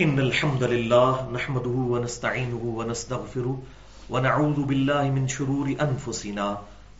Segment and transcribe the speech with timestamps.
[0.00, 3.56] إن الحمد لله نحمده ونستعينه ونستغفره
[4.10, 6.46] ونعوذ بالله من شرور أنفسنا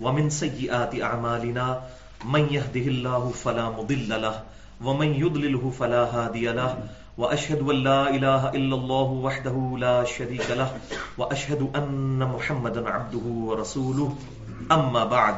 [0.00, 1.80] ومن سيئات أعمالنا.
[2.24, 4.42] من يهده الله فلا مضل له
[4.84, 6.76] ومن يضلله فلا هادي له.
[7.18, 10.70] وأشهد أن لا إله إلا الله وحده لا شريك له.
[11.18, 14.14] وأشهد أن محمدا عبده ورسوله.
[14.72, 15.36] أما بعد،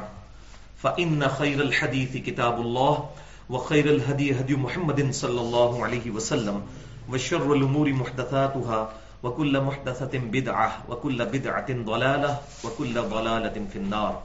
[0.82, 3.10] فإن خير الحديث كتاب الله
[3.50, 6.62] وخير الهدي هدي محمد صلى الله عليه وسلم.
[7.10, 14.22] وشر الأمور محدثاتها وكل محدثة بدعة وكل بدعة ضلالة وكل ضلالة في النار.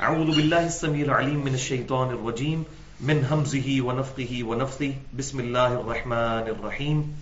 [0.00, 2.64] أعوذ بالله السميع العليم من الشيطان الرجيم
[3.00, 4.92] من همزه ونفقه ونفثه.
[5.18, 7.16] بسم الله الرحمن الرحيم.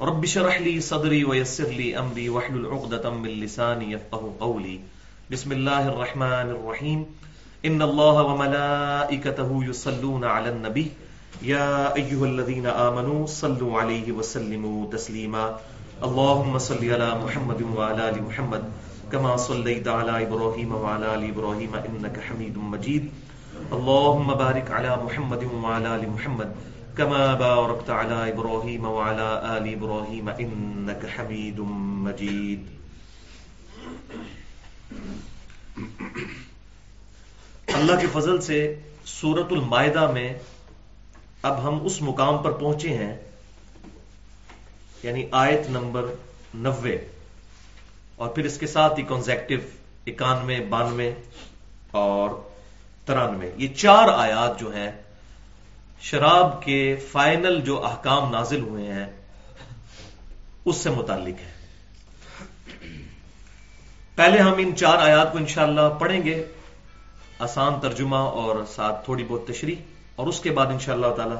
[0.00, 4.80] رب شرح لي صدري ويسر لي أمري واحلل عقدة من لساني يفقه قولي.
[5.30, 7.06] بسم الله الرحمن الرحيم.
[7.64, 10.92] إن الله وملائكته يصلون على النبي
[11.42, 15.44] يا أيها الذين آمنوا صلوا عليه وسلموا تسليما.
[16.02, 18.62] اللهم صل على محمد وعلى آل محمد،
[19.12, 23.08] كما صليت على إبراهيم وعلى آل إبراهيم، إنك حميد مجيد.
[23.72, 26.52] اللهم بارك على محمد وعلى آل محمد،
[26.96, 31.58] كما باركت على إبراهيم وعلى آل إبراهيم، إنك حميد
[32.04, 32.68] مجيد.
[37.80, 40.32] اللہ کے فضل سے سورت المائدہ میں
[41.42, 43.16] اب ہم اس مقام پر پہنچے ہیں
[45.02, 46.06] یعنی آیت نمبر
[46.54, 46.98] نوے۔
[48.16, 49.54] اور پھر اس کے ساتھ ہی کنزیکٹو
[50.06, 51.14] اکانوے، بانوے
[51.90, 52.30] اور
[53.04, 54.90] ترانوے۔ یہ چار آیات جو ہیں،
[56.00, 59.06] شراب کے فائنل جو احکام نازل ہوئے ہیں،
[60.64, 61.52] اس سے متعلق ہے
[64.14, 66.46] پہلے ہم ان چار آیات کو انشاءاللہ پڑھیں گے،
[67.38, 71.36] آسان ترجمہ اور ساتھ تھوڑی بہت تشریح۔ اور اس کے بعد انشاءاللہ تعالی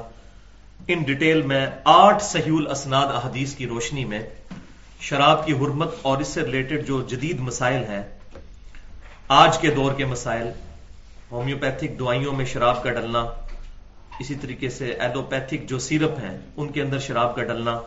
[0.87, 4.21] ان ڈیٹیل میں آٹھ سہیول اسناد احادیث کی روشنی میں
[4.99, 8.01] شراب کی حرمت اور اس سے ریلیٹڈ جو جدید مسائل ہیں،
[9.27, 10.49] آج کے دور کے مسائل،
[11.31, 13.19] ہومیوپیتھک دوائیوں میں شراب کا ڈلنا،
[14.19, 17.79] اسی طریقے سے ایلوپیتھک جو سیرپ ہیں، ان کے اندر شراب کا ڈلنا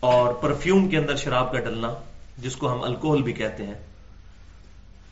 [0.00, 1.94] اور پرفیوم کے اندر شراب کا ڈلنا،
[2.38, 3.74] جس کو ہم الکوہل بھی کہتے ہیں۔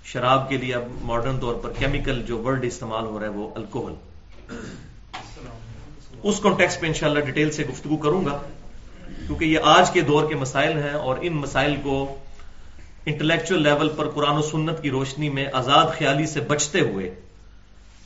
[0.04, 3.48] شراب کے لیے اب ماڈرن طور پر کیمیکل جو ورڈ استعمال ہو رہا ہے وہ
[3.54, 3.94] الکوہل۔
[6.22, 8.38] اس کانٹیکس پہ انشاءاللہ ڈیٹیل سے گفتگو کروں گا،
[9.26, 11.96] کیونکہ یہ آج کے دور کے مسائل ہیں اور ان مسائل کو
[13.06, 17.14] انٹلیکچل لیول پر قرآن و سنت کی روشنی میں آزاد خیالی سے بچتے ہوئے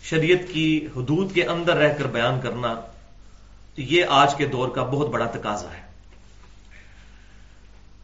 [0.03, 2.75] شریعت کی حدود کے اندر رہ کر بیان کرنا
[3.79, 5.83] یہ آج کے دور کا بہت بڑا تقاضا ہے۔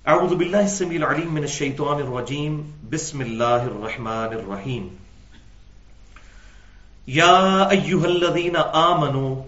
[0.07, 4.89] اعوذ باللہ السمیع العلیم من الشیطان الرجیم، بسم اللہ الرحمن الرحیم۔
[7.07, 9.43] یا ایوہ الذین آمنو،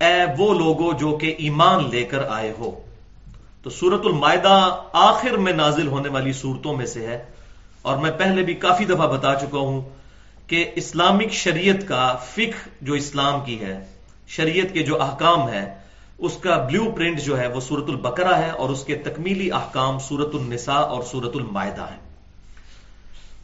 [0.00, 2.80] اے وہ لوگو جو کہ ایمان لے کر آئے ہو۔
[3.62, 7.24] تو سورت المائدہ آخر میں نازل ہونے والی صورتوں میں سے ہے۔
[7.82, 9.82] اور میں پہلے بھی کافی دفعہ بتا چکا ہوں
[10.46, 13.86] کہ اسلامک شریعت کا فکر جو اسلام کی ہے،
[14.28, 15.74] شریعت کے جو احکام ہے
[16.18, 19.98] اس کا بلیو پرنٹ جو ہے وہ سورت البقرہ ہے اور اس کے تکمیلی احکام
[19.98, 22.07] سورت النساء اور سورت المائدہ ہے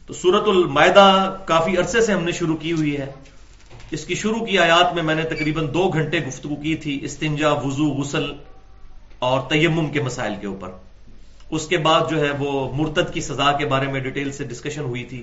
[0.07, 1.05] تو سورت المائدہ
[1.45, 3.11] کافی عرصے سے ہم نے شروع کی ہوئی ہے۔
[3.91, 7.51] اس کی شروع کی آیات میں میں نے تقریباً دو گھنٹے گفتگو کی تھی، استنجا،
[7.53, 8.25] وضو، غسل
[9.19, 10.69] اور تیمم کے مسائل کے اوپر۔
[11.51, 14.81] اس کے بعد جو ہے وہ مرتد کی سزا کے بارے میں ڈیٹیل سے ڈسکشن
[14.81, 15.21] ہوئی تھی،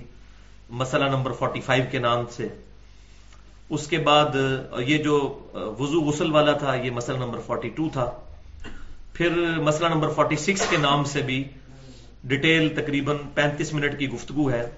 [0.70, 2.48] مسئلہ نمبر 45 کے نام سے۔
[3.70, 4.36] اس کے بعد
[4.86, 5.16] یہ جو
[5.78, 8.10] وضو، غسل والا تھا، یہ مسئلہ نمبر 42 تھا۔
[9.12, 11.42] پھر مسئلہ نمبر 46 کے نام سے بھی
[12.24, 14.70] ڈیٹیل تقریباً پینتیس منٹ کی گفتگو ہے۔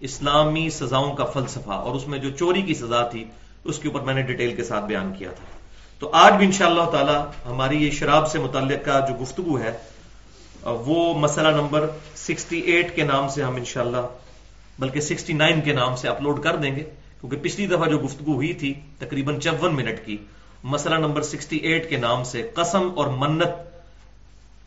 [0.00, 3.24] اسلامی سزاؤں کا فلسفہ اور اس میں جو چوری کی سزا تھی،
[3.64, 5.44] اس کے اوپر میں نے ڈیٹیل کے ساتھ بیان کیا تھا۔
[5.98, 9.72] تو آج بھی انشاءاللہ تعالی ہماری یہ شراب سے متعلق کا جو گفتگو ہے،
[10.62, 11.86] وہ مسئلہ نمبر
[12.16, 14.06] 68 کے نام سے ہم انشاءاللہ،
[14.78, 16.82] بلکہ 69 کے نام سے اپلوڈ کر دیں گے۔
[17.20, 20.16] کیونکہ پچھلی دفعہ جو گفتگو ہوئی تھی، تقریباً چون منٹ کی،
[20.64, 23.50] مسئلہ نمبر 68 کے نام سے قسم اور منت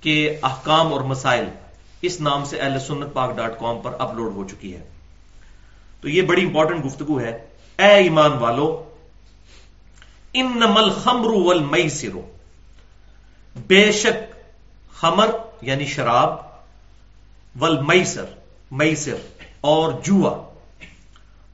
[0.02, 1.46] کے احکام اور مسائل
[2.06, 4.84] اس نام سے اہل سنت پاک ڈاٹ کام پر اپلوڈ ہو چکی ہے۔
[6.02, 7.48] تو یہ بڑی امپورٹنٹ گفتگو ہے۔
[7.78, 8.84] اے ایمان والو
[10.34, 11.88] ان نمل خمر ول مئی
[13.68, 14.36] بے شک
[14.96, 15.30] خمر
[15.62, 16.36] یعنی شراب
[17.62, 18.25] ول میسر
[18.72, 19.16] میسر
[19.62, 20.51] اور جوا۔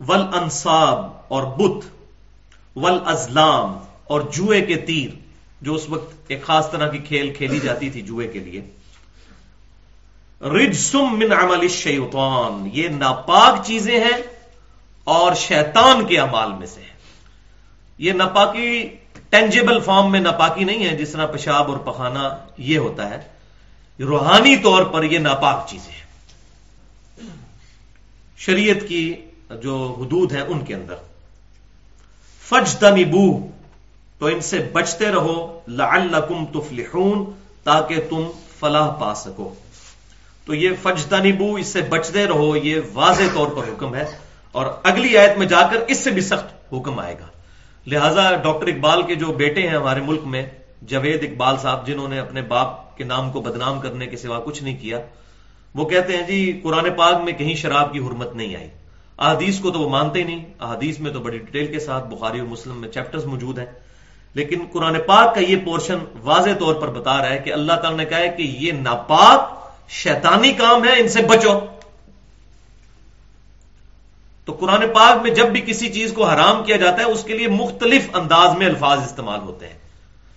[0.07, 1.85] ول انصاب اور بت۔
[2.75, 5.09] ول ازلام اور جوئے کے تیر،
[5.61, 8.61] جو اس وقت ایک خاص طرح کی کھیل کھیلی جاتی تھی جوئے کے لیے۔
[10.41, 14.21] رجسم من عمل الشیطان یہ ناپاک چیزیں ہیں
[15.03, 16.91] اور شیطان کے امال میں سے ہے
[17.97, 18.89] یہ ناپاکی
[19.29, 23.21] ٹینجیبل فارم میں ناپاکی نہیں ہے، جس طرح پیشاب اور پخانا یہ ہوتا ہے۔
[23.99, 26.01] روحانی طور پر یہ ناپاک چیزیں ہیں۔
[28.37, 29.15] شریعت کی
[29.61, 30.95] جو حدود ہیں ان کے اندر۔
[32.49, 33.47] فج تنبو
[34.19, 37.31] تو ان سے بچتے رہو، لعلکم تفلحون،
[37.63, 39.53] تاکہ تم فلاح پا سکو۔
[40.45, 44.05] تو یہ فج تنبو اس سے بچتے رہو، یہ واضح طور پر حکم ہے۔
[44.51, 47.25] اور اگلی آیت میں جا کر اس سے بھی سخت حکم آئے گا۔
[47.87, 50.45] لہذا ڈاکٹر اقبال کے جو بیٹے ہیں ہمارے ملک میں
[50.81, 54.63] جوید اقبال صاحب، جنہوں نے اپنے باپ کے نام کو بدنام کرنے کے سوا کچھ
[54.63, 54.99] نہیں کیا،
[55.75, 58.69] وہ کہتے ہیں جی قرآن پاک میں کہیں شراب کی حرمت نہیں آئی۔
[59.17, 62.39] احادیث کو تو وہ مانتے ہی نہیں، احادیث میں تو بڑی ڈیٹیل کے ساتھ بخاری
[62.39, 63.65] اور مسلم میں چیپٹرز موجود ہیں۔
[64.33, 67.97] لیکن قرآن پاک کا یہ پورشن واضح طور پر بتا رہا ہے کہ اللہ تعالیٰ
[67.97, 69.60] نے کہا ہے کہ یہ ناپاک
[69.91, 71.59] شیطانی کام ہے، ان سے بچو۔
[74.45, 77.37] تو قرآن پاک میں جب بھی کسی چیز کو حرام کیا جاتا ہے، اس کے
[77.37, 79.77] لیے مختلف انداز میں الفاظ استعمال ہوتے ہیں۔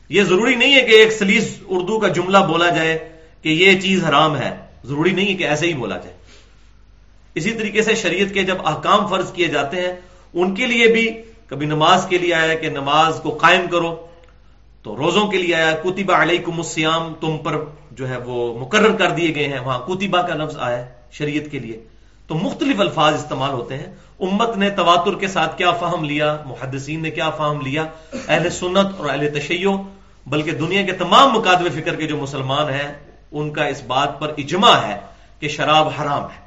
[0.09, 3.09] یہ ضروری نہیں ہے کہ ایک سلیس اردو کا جملہ بولا جائے
[3.43, 6.17] کہ یہ چیز حرام ہے۔ ضروری نہیں ہے کہ ایسے ہی بولا جائے۔
[7.35, 9.93] اسی طریقے سے شریعت کے جب احکام فرض کیے جاتے ہیں،
[10.35, 14.07] ان کے لیے بھی کبھی نماز کے لیے آیا کہ نماز کو قائم کرو۔
[14.85, 19.11] تو روزوں کے لیے آیا کتبہ علیکم السیام تم پر جو ہے وہ مقرر کر
[19.11, 21.85] دیے گئے ہیں، وہاں کتبہ کا لفظ آیا شریعت کے لیے۔
[22.27, 23.87] تو مختلف الفاظ استعمال ہوتے ہیں۔
[24.21, 27.85] امت نے تواتر کے ساتھ کیا فہم لیا، محدثین نے کیا فہم لیا،
[28.29, 29.71] اہل سنت اور اہل تشیع،
[30.27, 32.93] بلکہ دنیا کے تمام مقادب فکر کے جو مسلمان ہیں،
[33.33, 34.99] ان کا اس بات پر اجماع ہے
[35.41, 36.45] کہ شراب حرام ہے۔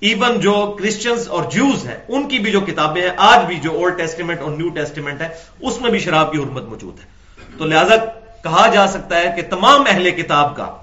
[0.00, 3.70] ایون جو کرسچنز اور جوز ہیں، ان کی بھی جو کتابیں ہیں، آج بھی جو
[3.72, 5.28] اولڈ ٹیسٹیمنٹ اور نیو ٹیسٹیمنٹ ہے
[5.60, 7.13] اس میں بھی شراب کی حرمت موجود ہے۔
[7.58, 7.96] تو لہذا
[8.42, 10.76] کہا جا سکتا ہے کہ تمام اہل کتاب کا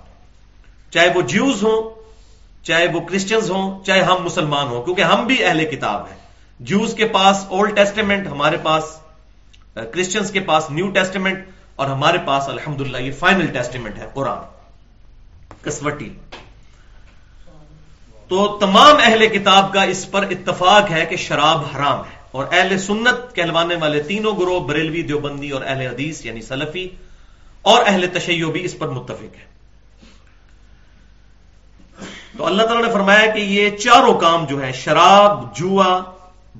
[0.90, 2.02] چاہے وہ جیوز ہوں،
[2.64, 6.18] چاہے وہ کرسچنز ہوں، چاہے ہم مسلمان ہوں، کیونکہ ہم بھی اہل کتاب ہیں۔
[6.60, 8.84] جوز کے پاس اولڈ ٹیسٹیمنٹ ہمارے پاس
[9.74, 11.46] کرسچنز کے پاس نیو ٹیسٹیمنٹ
[11.76, 14.38] اور ہمارے پاس الحمدللہ یہ فائنل ٹیسٹیمنٹ ہے، قرآن۔
[15.62, 16.14] کسوٹی۔
[18.28, 22.78] تو تمام اہل کتاب کا اس پر اتفاق ہے کہ شراب حرام ہے۔ اور اہل
[22.78, 26.90] سنت کہلوانے والے تینوں گروہ، بریلوی دیوبندی اور اہل حدیث یعنی سلفی،
[27.62, 29.52] اور اہل تشیع بھی اس پر متفق ہے
[32.38, 36.02] تو اللہ تعالیٰ نے فرمایا کہ یہ چاروں کام جو ہیں، شراب، جوا،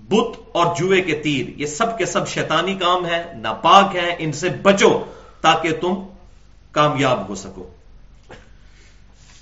[0.10, 4.32] بت اور جوئے کے تیر، یہ سب کے سب شیطانی کام ہے ناپاک ہیں، ان
[4.32, 5.04] سے بچو
[5.42, 5.94] تاکہ تم
[6.72, 7.70] کامیاب ہو سکو۔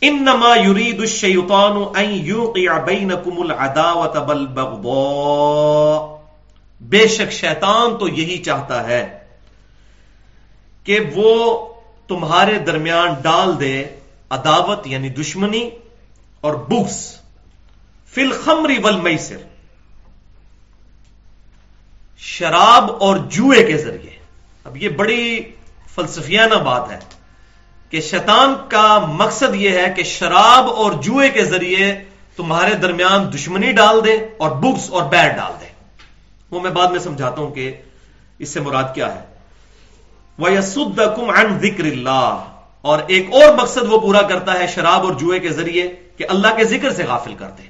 [0.01, 6.18] ان نما یورید ان یوقع بینکم العداوت بالبغضاء
[6.81, 9.19] بے شک شیطان تو یہی چاہتا ہے
[10.83, 11.33] کہ وہ
[12.07, 13.83] تمہارے درمیان ڈال دے
[14.29, 15.69] عداوت یعنی دشمنی
[16.41, 17.15] اور بکس
[18.13, 19.15] فل خمری ول
[22.17, 24.15] شراب اور جوئے کے ذریعے۔
[24.63, 25.41] اب یہ بڑی
[25.95, 26.99] فلسفیانہ بات ہے
[27.89, 32.03] کہ شیطان کا مقصد یہ ہے کہ شراب اور جوئے کے ذریعے
[32.35, 35.68] تمہارے درمیان دشمنی ڈال دے اور بکس اور بیٹ ڈال دے۔
[36.51, 37.77] وہ میں بعد میں سمجھاتا ہوں کہ
[38.39, 39.21] اس سے مراد کیا ہے۔
[40.37, 42.43] وہ یسد کم ذکر اللہ
[42.81, 45.87] اور ایک اور مقصد وہ پورا کرتا ہے شراب اور جوئے کے ذریعے
[46.17, 47.63] کہ اللہ کے ذکر سے غافل کر دے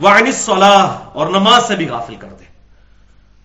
[0.00, 2.44] وہ صلاح اور نماز سے بھی غافل کر دے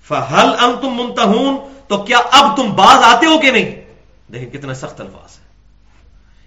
[0.07, 1.57] فہل ام تم منتہون
[1.87, 3.81] تو کیا اب تم باز آتے ہو کہ نہیں؟
[4.31, 5.49] دیکھیں کتنے سخت الفاظ ہے۔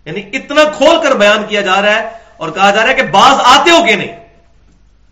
[0.04, 3.02] یعنی اتنا کھول کر بیان کیا جا رہا ہے اور کہا جا رہا ہے کہ
[3.02, 4.22] باز آتے ہو کہ نہیں؟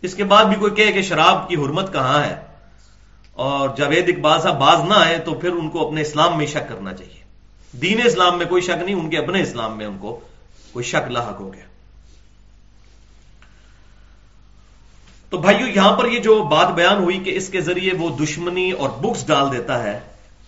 [0.02, 2.37] اس کے بعد بھی کوئی کہے کہ شراب کی حرمت کہاں ہے؟
[3.33, 6.69] اور جاوید اقبال صاحب باز نہ آئے تو پھر ان کو اپنے اسلام میں شک
[6.69, 7.21] کرنا چاہیے۔
[7.73, 10.21] دین اسلام میں کوئی شک نہیں، ان کے اپنے اسلام میں ان کو
[10.73, 11.64] کوئی شک لاحق ہو گیا۔
[15.30, 18.71] تو بھائیو، یہاں پر یہ جو بات بیان ہوئی کہ اس کے ذریعے وہ دشمنی
[18.71, 20.00] اور بکس ڈال دیتا ہے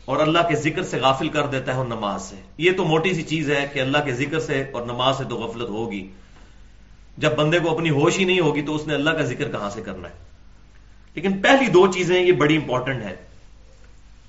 [0.04, 3.14] اور اللہ کے ذکر سے غافل کر دیتا ہے اور نماز سے۔ یہ تو موٹی
[3.14, 6.10] سی چیز ہے کہ اللہ کے ذکر سے اور نماز سے تو غفلت ہوگی۔
[7.18, 9.70] جب بندے کو اپنی ہوش ہی نہیں ہوگی تو اس نے اللہ کا ذکر کہاں
[9.70, 10.14] سے کرنا ہے؟
[11.14, 13.14] لیکن پہلی دو چیزیں یہ بڑی امپورٹنٹ ہیں،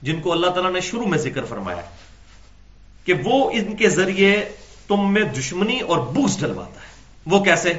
[0.01, 1.81] جن کو اللہ تعالیٰ نے شروع میں ذکر فرمایا
[3.05, 4.49] کہ وہ ان کے ذریعے
[4.87, 6.93] تم میں دشمنی اور بوس ڈلواتا ہے۔
[7.25, 7.73] وہ کیسے؟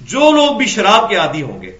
[0.00, 1.78] جو لوگ بھی شراب کے عادی ہوں گے،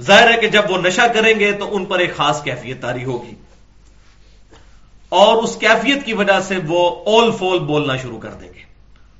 [0.00, 3.04] ظاہر ہے کہ جب وہ نشہ کریں گے تو ان پر ایک خاص کیفیت تاری
[3.04, 3.34] ہوگی۔
[5.08, 8.67] اور اس کیفیت کی وجہ سے وہ اول فول بولنا شروع کر دیں گے۔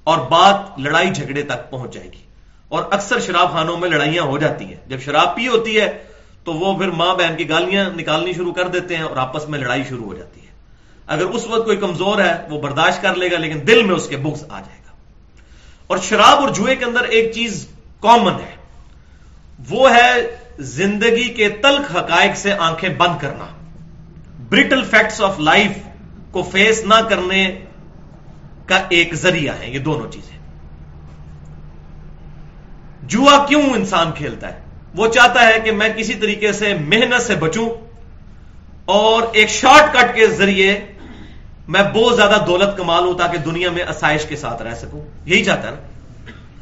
[0.08, 2.22] اور بات لڑائی جھگڑے تک پہنچ جائے گی۔
[2.68, 5.98] اور اکثر شراب خانوں میں لڑائیاں ہو جاتی ہیں۔ جب شراب پی ہوتی ہے
[6.44, 9.58] تو وہ پھر ماں بہن کی گالیاں نکالنی شروع کر دیتے ہیں اور آپس میں
[9.58, 10.52] لڑائی شروع ہو جاتی ہے۔
[11.06, 14.08] اگر اس وقت کوئی کمزور ہے وہ برداشت کر لے گا، لیکن دل میں اس
[14.08, 14.92] کے بکس آ جائے گا۔
[15.86, 17.68] اور شراب اور جوئے کے اندر ایک چیز
[18.00, 18.54] کامن ہے۔
[19.68, 23.46] وہ ہے زندگی کے تلخ حقائق سے آنکھیں بند کرنا۔
[24.48, 25.70] برٹل فیکٹس آف لائف
[26.30, 27.64] کو فیس نہ کرنے
[28.68, 30.38] کا ایک ذریعہ ہے یہ دونوں چیزیں۔
[33.02, 34.60] جوا کیوں انسان کھیلتا ہے؟
[34.94, 37.68] وہ چاہتا ہے کہ میں کسی طریقے سے محنت سے بچوں
[38.84, 40.80] اور ایک شارٹ کٹ کے ذریعے
[41.68, 45.44] میں بہت زیادہ دولت کما لوں تاکہ دنیا میں آسائش کے ساتھ رہ سکوں۔ یہی
[45.44, 45.78] چاہتا ہے نا۔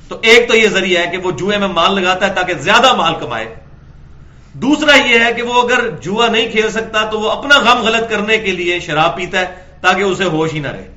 [0.09, 2.95] تو ایک تو یہ ذریعہ ہے کہ وہ جوئے میں مال لگاتا ہے تاکہ زیادہ
[2.95, 3.55] مال کمائے۔
[4.53, 8.11] دوسرا یہ ہے کہ وہ اگر جوا نہیں کھیل سکتا تو وہ اپنا غم غلط
[8.11, 9.47] کرنے کے لیے شراب پیتا ہے
[9.81, 10.96] تاکہ اسے ہوش ہی نہ رہے۔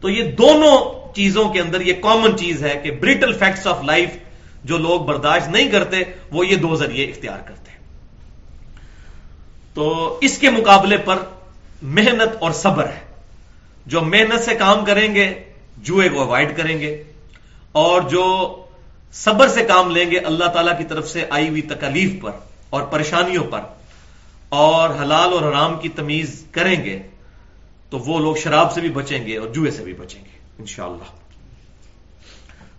[0.00, 4.08] تو یہ دونوں چیزوں کے اندر یہ کامن چیز ہے کہ بریٹل فیکٹس آف لائف
[4.64, 5.96] جو لوگ برداشت نہیں کرتے،
[6.30, 7.78] وہ یہ دو ذریعے اختیار کرتے ہیں۔
[9.74, 11.16] تو اس کے مقابلے پر
[11.82, 13.00] محنت اور صبر ہے۔
[13.86, 15.34] جو محنت سے کام کریں گے،
[15.78, 17.02] جوئے کو اوائڈ کریں گے۔
[17.72, 18.56] اور جو
[19.12, 22.30] صبر سے کام لیں گے، اللہ تعالی کی طرف سے آئی ہوئی تکلیف پر
[22.70, 23.60] اور پریشانیوں پر
[24.48, 26.98] اور حلال اور حرام کی تمیز کریں گے
[27.90, 31.04] تو وہ لوگ شراب سے بھی بچیں گے اور جوئے سے بھی بچیں گے، انشاءاللہ۔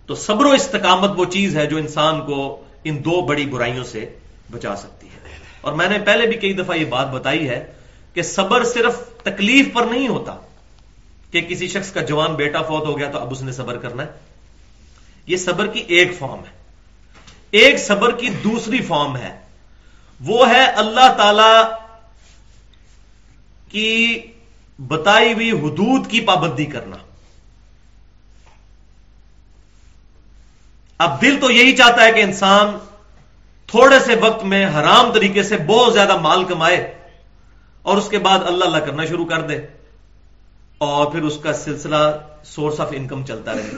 [0.06, 4.18] تو صبر و استقامت وہ چیز ہے جو انسان کو ان دو بڑی برائیوں سے
[4.50, 5.12] بچا سکتی ہے۔
[5.60, 7.72] اور میں نے پہلے بھی کئی دفعہ یہ بات بتائی ہے
[8.14, 10.36] کہ صبر صرف تکلیف پر نہیں ہوتا
[11.30, 14.02] کہ کسی شخص کا جوان بیٹا فوت ہو گیا تو اب اس نے صبر کرنا
[14.02, 14.10] ہے۔
[15.26, 16.62] یہ صبر کی ایک فارم ہے۔
[17.50, 19.40] ایک صبر کی دوسری فارم ہے۔
[20.20, 21.74] وہ ہے اللہ تعالی
[23.68, 24.20] کی
[24.88, 26.96] بتائی ہوئی حدود کی پابندی کرنا۔
[30.98, 32.78] اب دل تو یہی چاہتا ہے کہ انسان
[33.66, 36.94] تھوڑے سے وقت میں حرام طریقے سے بہت زیادہ مال کمائے
[37.82, 39.58] اور اس کے بعد اللہ اللہ کرنا شروع کر دے
[40.78, 43.70] اور پھر اس کا سلسلہ سورس آف انکم چلتا رہے۔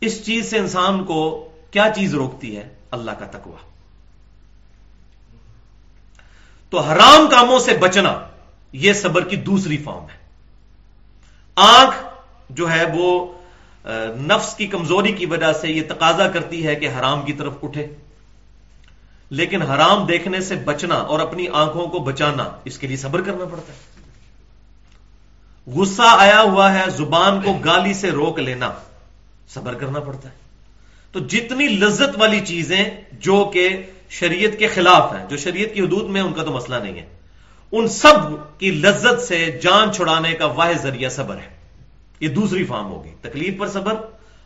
[0.00, 3.70] اس چیز سے انسان کو کیا چیز روکتی ہے؟ اللہ کا تقوی۔
[6.70, 8.26] تو حرام کاموں سے بچنا۔
[8.74, 10.18] یہ صبر کی دوسری فارم ہے۔
[11.56, 11.96] آنکھ
[12.50, 13.32] جو ہے وہ
[14.16, 17.86] نفس کی کمزوری کی وجہ سے یہ تقاضا کرتی ہے کہ حرام کی طرف اٹھے۔
[19.30, 23.44] لیکن حرام دیکھنے سے بچنا اور اپنی آنکھوں کو بچانا، اس کے لیے صبر کرنا
[23.44, 23.78] پڑتا ہے۔
[25.70, 28.72] غصہ آیا ہوا ہے، زبان کو گالی سے روک لینا،
[29.48, 30.34] صبر کرنا پڑتا ہے۔
[31.12, 33.68] تو جتنی لذت والی چیزیں جو کہ
[34.08, 37.13] شریعت کے خلاف ہیں، جو شریعت کی حدود میں، ان کا تو مسئلہ نہیں ہے۔
[37.72, 38.14] ان سب
[38.58, 41.56] کی لذت سے جان چھڑانے کا واحد ذریعہ صبر ہے۔
[42.20, 43.94] یہ دوسری فارم ہوگی، تکلیف پر صبر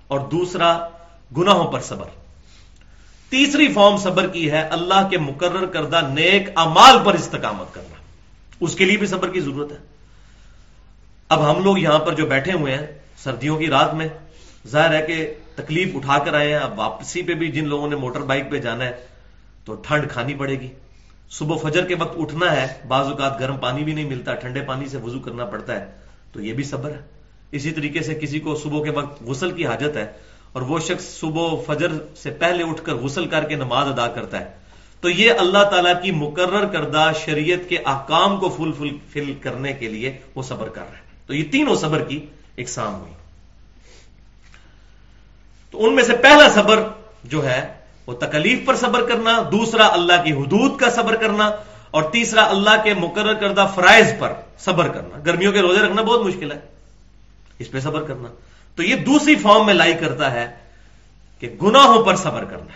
[0.08, 0.88] اور دوسرا
[1.36, 2.06] گناہوں پر صبر۔
[3.28, 7.96] تیسری فارم صبر کی ہے اللہ کے مقرر کردہ نیک امال پر استقامت کرنا۔
[8.60, 9.76] اس کے لیے بھی صبر کی ضرورت ہے۔
[11.28, 12.86] اب ہم لوگ یہاں پر جو بیٹھے ہوئے ہیں،
[13.18, 14.08] سردیوں کی رات میں،
[14.66, 17.96] ظاہر ہے کہ تکلیف اٹھا کر آئے ہیں، اب واپسی پہ بھی جن لوگوں نے
[17.96, 19.06] موٹر بائک پہ جانا ہے،
[19.64, 20.68] تو ٹھنڈ کھانی پڑے گی۔
[21.30, 24.88] صبح فجر کے وقت اٹھنا ہے، بعض اوقات گرم پانی بھی نہیں ملتا، ٹھنڈے پانی
[24.88, 25.90] سے وضو کرنا پڑتا ہے،
[26.32, 27.00] تو یہ بھی صبر ہے۔
[27.52, 30.06] اسی طریقے سے کسی کو صبح کے وقت غسل کی حاجت ہے،
[30.52, 34.40] اور وہ شخص صبح فجر سے پہلے اٹھ کر غسل کر کے نماز ادا کرتا
[34.40, 34.50] ہے۔
[35.00, 39.72] تو یہ اللہ تعالیٰ کی مقرر کردہ شریعت کے احکام کو فل فل فل کرنے
[39.72, 42.18] کے لیے وہ صبر کر رہے ہیں تو یہ تینوں صبر کی
[42.58, 43.12] اقسام ہوئی۔
[45.74, 46.82] تو ان میں سے پہلا صبر
[47.24, 47.60] جو ہے
[48.08, 51.50] وہ تکلیف پر صبر کرنا، دوسرا اللہ کی حدود کا صبر کرنا،
[51.90, 56.26] اور تیسرا اللہ کے مقرر کردہ فرائض پر صبر کرنا۔ گرمیوں کے روزے رکھنا بہت
[56.26, 56.60] مشکل ہے۔
[57.58, 58.28] اس پہ صبر کرنا۔
[58.74, 60.56] تو یہ دوسری فارم میں لائی کرتا ہے
[61.40, 62.72] کہ گناہوں پر صبر کرنا۔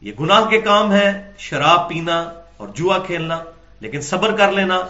[0.00, 3.42] یہ گناہ کے کام ہے شراب پینا اور جوا کھیلنا،
[3.80, 4.80] لیکن صبر کر لینا،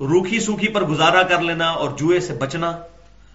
[0.00, 2.78] روکھی سوکھی پر گزارا کر لینا اور جوئے سے بچنا،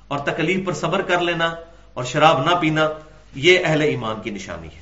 [0.08, 1.56] اور تکلیف پر صبر کر لینا
[1.94, 2.90] اور شراب نہ پینا۔
[3.36, 4.82] یہ اہل ایمان کی نشانی ہے۔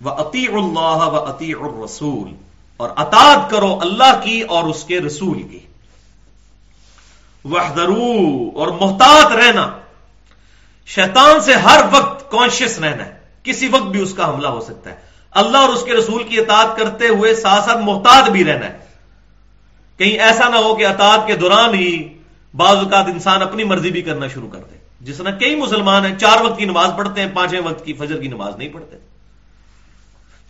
[0.00, 2.34] وہ عطی اللہ و عطی الرسول،
[2.76, 5.58] اور اطاعت کرو اللہ کی اور اس کے رسول کی۔
[7.44, 9.70] وحدرو اور محتاط رہنا۔
[10.86, 14.90] شیطان سے ہر وقت کانشیس رہنا ہے۔ کسی وقت بھی اس کا حملہ ہو سکتا
[14.90, 14.96] ہے۔
[15.30, 18.78] اللہ اور اس کے رسول کی اطاعت کرتے ہوئے ساتھ ساتھ محتاط بھی رہنا ہے۔
[19.98, 22.18] کہیں ایسا نہ ہو کہ اطاعت کے دوران ہی
[22.56, 26.18] بعض اوقات انسان اپنی مرضی بھی کرنا شروع کر دے۔ جس طرح کئی مسلمان ہیں،
[26.18, 28.96] چار وقت کی نماز پڑھتے ہیں، پانچویں وقت کی فجر کی نماز نہیں پڑھتے۔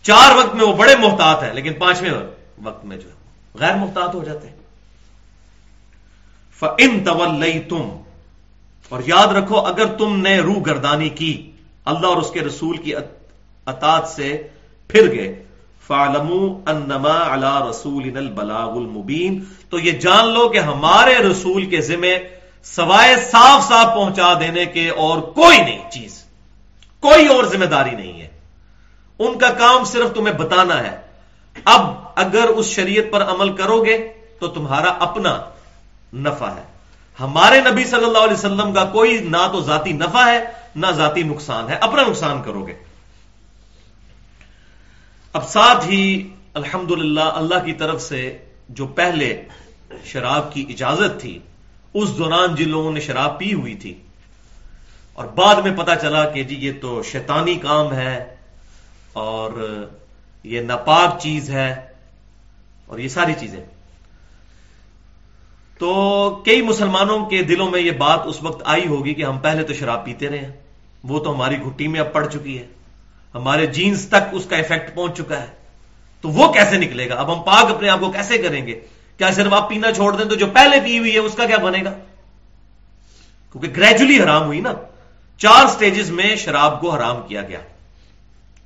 [0.01, 2.11] چار وقت میں وہ بڑے محتاط ہیں، لیکن پانچویں
[2.63, 3.13] وقت میں جو ہے،
[3.59, 4.55] غیر محتاط ہو جاتے ہیں۔
[6.61, 7.03] ان
[7.69, 7.97] تم
[8.89, 11.51] اور یاد رکھو، اگر تم نے روح گردانی کی،
[11.85, 12.95] اللہ اور اس کے رسول کی
[13.65, 14.47] اطاعت سے
[14.87, 15.43] پھر گئے۔
[15.87, 22.19] فالمو انما اللہ رسول البلاغ المبین تو یہ جان لو کہ ہمارے رسول کے ذمے
[22.63, 26.23] سوائے صاف صاف پہنچا دینے کے اور کوئی نہیں چیز،
[26.99, 28.27] کوئی اور ذمہ داری نہیں ہے۔
[29.19, 31.01] ان کا کام صرف تمہیں بتانا ہے۔
[31.65, 31.81] اب
[32.15, 35.41] اگر اس شریعت پر عمل کرو گے تو تمہارا اپنا
[36.13, 36.63] نفع ہے۔
[37.19, 40.43] ہمارے نبی صلی اللہ علیہ وسلم کا کوئی نہ تو ذاتی نفع ہے،
[40.75, 42.73] نہ ذاتی نقصان ہے۔ اپنا نقصان کرو گے۔
[45.33, 48.37] اب ساتھ ہی الحمد اللہ کی طرف سے
[48.69, 49.43] جو پہلے
[50.05, 51.39] شراب کی اجازت تھی
[51.93, 53.93] اس دوران جن لوگوں نے شراب پی ہوئی تھی۔
[55.13, 58.35] اور بعد میں پتا چلا کہ جی یہ تو شیطانی کام ہے
[59.13, 59.51] اور
[60.43, 61.87] یہ ناپاک چیز ہے
[62.85, 63.65] اور یہ ساری چیزیں۔
[65.77, 69.63] تو کئی مسلمانوں کے دلوں میں یہ بات اس وقت آئی ہوگی کہ ہم پہلے
[69.63, 70.51] تو شراب پیتے رہے ہیں۔
[71.03, 72.67] وہ تو ہماری گھٹی میں اب پڑ چکی ہے۔
[73.35, 75.47] ہمارے جینز تک اس کا افیکٹ پہنچ چکا ہے۔
[76.21, 78.79] تو وہ کیسے نکلے گا؟ اب ہم پاک اپنے آپ کو کیسے کریں گے؟
[79.17, 81.57] کیا صرف آپ پینا چھوڑ دیں تو جو پہلے پی ہوئی ہے، اس کا کیا
[81.57, 81.93] بنے گا؟
[83.51, 84.73] کیونکہ گریجولی حرام ہوئی نا۔
[85.37, 87.59] چار سٹیجز میں شراب کو حرام کیا گیا۔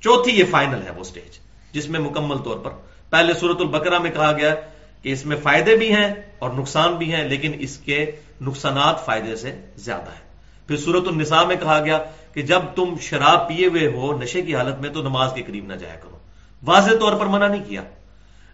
[0.00, 1.38] چوتھی یہ فائنل ہے وہ سٹیج
[1.72, 2.70] جس میں مکمل طور پر۔
[3.10, 4.54] پہلے سورت البکرا میں کہا گیا
[5.02, 9.36] کہ اس میں فائدے بھی ہیں اور نقصان بھی ہیں، لیکن اس کے نقصانات فائدے
[9.36, 10.28] سے زیادہ ہیں۔
[10.66, 11.98] پھر سورت النساء میں کہا گیا
[12.32, 15.66] کہ جب تم شراب پیے ہوئے ہو نشے کی حالت میں تو نماز کے قریب
[15.66, 16.18] نہ جایا کرو۔
[16.64, 17.82] واضح طور پر منع نہیں کیا۔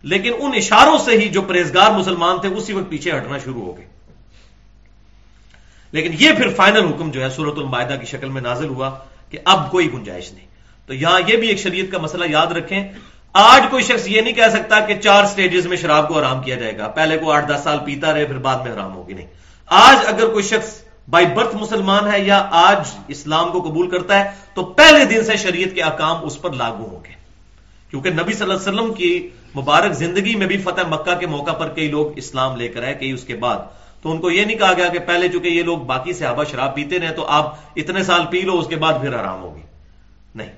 [0.04, 3.76] لیکن ان اشاروں سے ہی جو پرہیزگار مسلمان تھے اسی وقت پیچھے ہٹنا شروع ہو
[3.76, 3.84] گئے۔
[5.92, 8.90] لیکن یہ پھر فائنل حکم جو ہے سورت المائدہ کی شکل میں نازل ہوا
[9.30, 10.46] کہ اب کوئی گنجائش نہیں۔
[10.86, 12.88] تو یہاں یہ بھی ایک شریعت کا مسئلہ یاد رکھیں۔
[13.32, 16.56] آج کوئی شخص یہ نہیں کہہ سکتا کہ چار سٹیجز میں شراب کو آرام کیا
[16.56, 19.26] جائے گا۔ پہلے کو آٹھ دس سال پیتا رہے، پھر بعد میں حرام ہوگی۔ نہیں۔
[19.66, 20.80] آج اگر کوئی شخص
[21.10, 25.36] بائی برتھ مسلمان ہے یا آج اسلام کو قبول کرتا ہے، تو پہلے دن سے
[25.36, 27.14] شریعت کے احکام اس پر لاگو ہوں گے۔
[27.90, 31.52] کیونکہ نبی صلی اللہ علیہ وسلم کی مبارک زندگی میں بھی فتح مکہ کے موقع
[31.52, 33.56] پر کئی لوگ اسلام لے کر آئے، کئی اس کے بعد۔
[34.02, 36.74] تو ان کو یہ نہیں کہا گیا کہ پہلے چونکہ یہ لوگ باقی صحابہ شراب
[36.74, 39.60] پیتے رہے تو آپ اتنے سال پی لو، اس کے بعد پھر آرام ہوگی۔
[40.34, 40.52] نہیں۔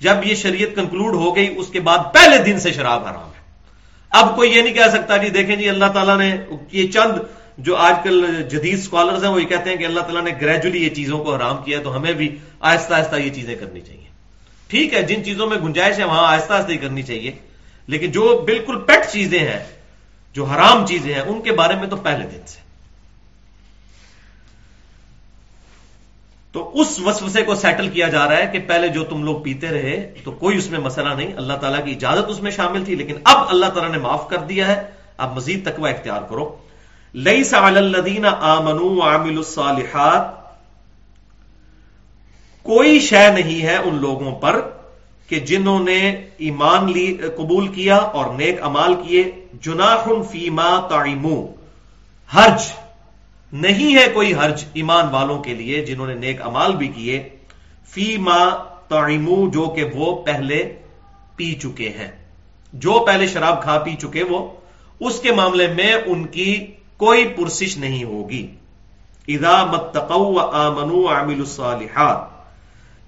[0.00, 3.38] جب یہ شریعت کنکلوڈ ہو گئی، اس کے بعد پہلے دن سے شراب حرام ہے۔
[4.10, 6.36] اب کوئی یہ نہیں کہہ سکتا جی دیکھیں جی اللہ تعالیٰ نے
[6.72, 7.12] یہ چند
[7.58, 10.84] جو آج کل جدید اسکالرز ہیں، وہ یہ کہتے ہیں کہ اللہ تعالیٰ نے گریجولی
[10.84, 14.08] یہ چیزوں کو حرام کیا تو ہمیں بھی آہستہ آہستہ یہ چیزیں کرنی چاہیے۔
[14.68, 17.32] ٹھیک ہے، جن چیزوں میں گنجائش ہے، وہاں آہستہ آہستہ ہی کرنی چاہیے۔
[17.88, 19.64] لیکن جو بالکل پیٹ چیزیں ہیں،
[20.32, 22.60] جو حرام چیزیں ہیں، ان کے بارے میں تو پہلے دن سے۔
[26.52, 29.68] تو اس وسوسے کو سیٹل کیا جا رہا ہے کہ پہلے جو تم لوگ پیتے
[29.68, 32.94] رہے، تو کوئی اس میں مسئلہ نہیں۔ اللہ تعالیٰ کی اجازت اس میں شامل تھی،
[32.94, 36.56] لیکن اب اللہ تعالیٰ نے معاف کر دیا ہے۔ اب مزید تقوی اختیار کرو۔
[37.14, 40.22] لئی سلدین آمنو عامل الصالحات،
[42.62, 44.70] کوئی شے نہیں ہے ان لوگوں پر
[45.28, 51.46] کہ جنہوں نے ایمان لی، قبول کیا اور نیک امال کیے جناح فیما تعیمو
[52.36, 52.62] حرج
[53.52, 57.28] نہیں ہے کوئی حرج ایمان والوں کے لیے جنہوں نے نیک امال بھی کیے۔
[57.88, 58.48] فیما
[58.88, 60.76] تعیمو جو کہ وہ پہلے
[61.36, 62.08] پی چکے ہیں۔
[62.72, 64.48] جو پہلے شراب کھا پی چکے وہ،
[65.00, 68.46] اس کے معاملے میں ان کی کوئی پرسش نہیں ہوگی۔
[69.28, 72.37] ادا متقو آمنو عامل الصالحات۔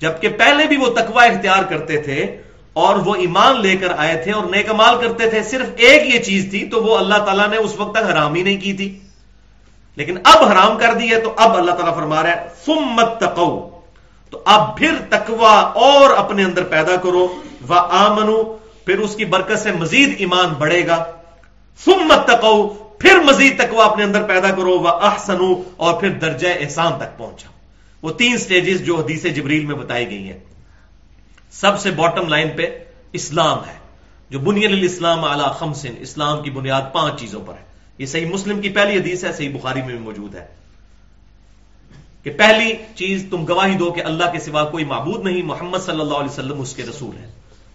[0.00, 2.36] جبکہ پہلے بھی وہ تقوی اختیار کرتے تھے
[2.72, 6.18] اور وہ ایمان لے کر آئے تھے اور نیک امال کرتے تھے، صرف ایک یہ
[6.18, 8.98] چیز تھی، تو وہ اللہ تعالیٰ نے اس وقت تک حرام ہی نہیں کی تھی۔
[9.96, 13.20] لیکن اب حرام کر دی ہے، تو اب اللہ تعالیٰ فرما رہا ہے فم مت
[13.20, 13.70] تقو
[14.30, 17.28] تو اب پھر تکوا اور اپنے اندر پیدا کرو۔
[17.68, 18.42] وہ آمنو،
[18.84, 21.04] پھر اس کی برکت سے مزید ایمان بڑھے گا۔
[21.84, 26.48] فم مت تقو پھر مزید تکوا اپنے اندر پیدا کرو۔ وہ احسنو، اور پھر درجہ
[26.60, 27.60] احسان تک پہنچا۔
[28.02, 30.38] وہ تین سٹیجز جو حدیث جبریل میں بتائی گئی ہیں۔
[31.50, 32.78] سب سے باٹم لائن پہ
[33.12, 33.80] اسلام ہے۔
[34.30, 37.64] جو بنیاد الاسلام اعلی خمسن، اسلام کی بنیاد پانچ چیزوں پر ہے۔
[37.98, 40.46] یہ صحیح مسلم کی پہلی حدیث ہے، صحیح بخاری میں بھی موجود ہے۔
[42.22, 46.00] کہ پہلی چیز تم گواہی دو کہ اللہ کے سوا کوئی معبود نہیں، محمد صلی
[46.00, 47.30] اللہ علیہ وسلم اس کے رسول ہے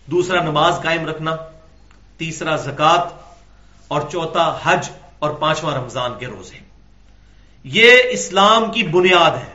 [0.06, 1.36] دوسرا نماز قائم رکھنا،
[2.18, 3.14] تیسرا زکات
[3.88, 6.58] اور چوتھا حج اور پانچواں رمضان کے روزے۔
[7.64, 9.55] یہ اسلام کی بنیاد ہے۔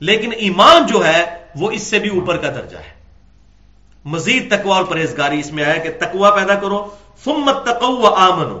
[0.00, 3.00] لیکن ایمان جو ہے وہ اس سے بھی اوپر کا درجہ ہے۔
[4.04, 6.88] مزید تکوا اور پرہیزگاری اس میں آیا کہ تکوا پیدا کرو
[7.24, 8.60] فمت تقو آمنو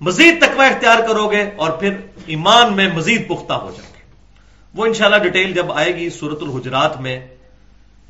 [0.00, 4.02] مزید تقوی اختیار کرو گے اور پھر ایمان میں مزید پختہ ہو جائیں گے۔
[4.74, 7.26] وہ انشاءاللہ ڈیٹیل جب آئے گی سورت الحجرات میں،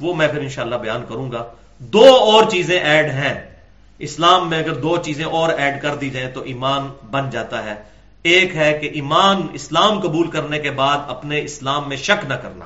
[0.01, 1.47] وہ میں پھر انشاءاللہ بیان کروں گا۔
[1.79, 3.57] دو اور چیزیں ایڈ ہیں۔
[3.99, 7.75] اسلام میں اگر دو چیزیں اور ایڈ کر دی جائیں تو ایمان بن جاتا ہے۔
[8.23, 12.65] ایک ہے کہ ایمان اسلام قبول کرنے کے بعد اپنے اسلام میں شک نہ کرنا۔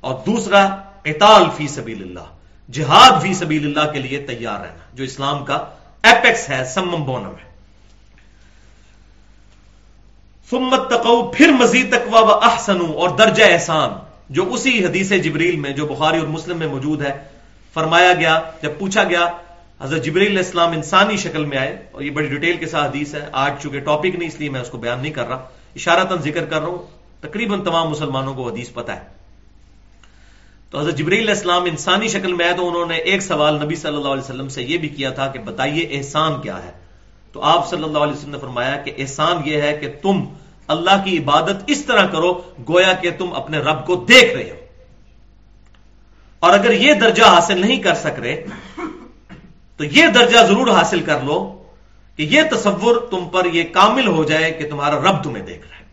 [0.00, 0.64] اور دوسرا
[1.04, 2.28] اطال فی سبیل اللہ،
[2.70, 5.64] جہاد فی سبیل اللہ کے لیے تیار رہنا، جو اسلام کا
[6.02, 7.54] ایپیکس ہے، سمم بونم ہے۔
[10.50, 13.90] سمت تقو پھر مزید تقوا و احسن اور درجہ احسان،
[14.30, 17.28] جو اسی حدیث جبریل میں، جو بخاری اور مسلم میں موجود ہے،
[17.74, 19.26] فرمایا گیا، جب پوچھا گیا
[19.84, 23.28] حضرت جبریل اسلام انسانی شکل میں آئے اور یہ بڑی ڈیٹیل کے ساتھ حدیث ہے۔
[23.32, 26.22] آج چونکہ ٹاپک نہیں، اس لیے میں اس کو بیان نہیں کر رہا۔ اشارہ تن
[26.22, 26.78] ذکر کر رہا ہوں۔
[27.20, 29.00] تقریباً تمام مسلمانوں کو حدیث پتہ ہے۔
[30.70, 33.96] تو حضرت جبریل اسلام انسانی شکل میں آئے تو انہوں نے ایک سوال نبی صلی
[33.96, 36.72] اللہ علیہ وسلم سے یہ بھی کیا تھا کہ بتائیے احسان کیا ہے؟
[37.32, 40.24] تو آپ صلی اللہ علیہ وسلم نے فرمایا کہ احسان یہ ہے کہ تم
[40.68, 44.56] اللہ کی عبادت اس طرح کرو گویا کہ تم اپنے رب کو دیکھ رہے ہو۔
[46.38, 48.44] اور اگر یہ درجہ حاصل نہیں کر سک رہے
[49.76, 51.62] تو یہ درجہ ضرور حاصل کر لو
[52.16, 55.78] کہ یہ تصور تم پر یہ کامل ہو جائے کہ تمہارا رب تمہیں دیکھ رہا
[55.78, 55.84] ہے۔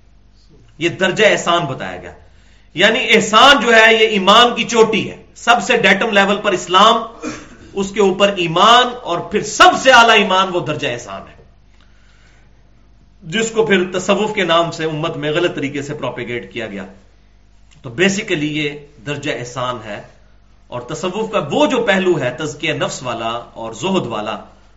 [0.78, 2.14] یہ درجہ احسان بتایا گیا۔
[2.74, 7.28] یعنی احسان جو ہے یہ ایمان کی چوٹی ہے۔ سب سے ڈیٹم لیول پر اسلام،
[7.74, 11.44] اس کے اوپر ایمان اور پھر سب سے اعلی ایمان وہ درجہ احسان ہے۔
[13.24, 16.86] جس کو پھر تصوف کے نام سے امت میں غلط طریقے سے پروپیگیٹ کیا گیا۔
[17.82, 18.70] تو بیسیکلی یہ
[19.06, 20.02] درجہ احسان ہے۔
[20.72, 24.36] اور تصوف کا وہ جو پہلو ہے، تزکیہ نفس والا اور زہد والا،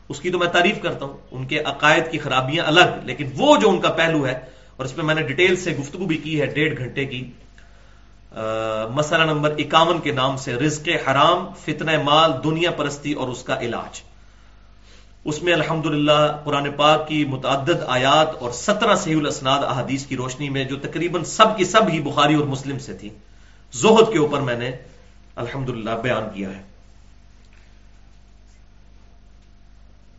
[0.08, 3.56] اس کی تو میں تعریف کرتا ہوں۔ ان کے عقائد کی خرابیاں الگ، لیکن وہ
[3.56, 4.38] جو ان کا پہلو ہے،
[4.76, 7.22] اور اس میں میں نے ڈیٹیل سے گفتگو بھی کی ہے ڈیڑھ گھنٹے کی
[8.94, 13.58] مسئلہ نمبر اکاون کے نام سے رزق حرام، فتنہ مال، دنیا پرستی اور اس کا
[13.60, 14.00] علاج۔
[15.24, 15.86] اس میں الحمد
[16.44, 21.24] قرآن پاک کی متعدد آیات اور سترہ صحیح الاسناد احادیث کی روشنی میں جو تقریباً
[21.28, 23.08] سب کی سب ہی بخاری اور مسلم سے تھی۔
[23.72, 24.70] زہد کے اوپر میں نے
[25.36, 25.70] الحمد
[26.02, 26.62] بیان کیا ہے۔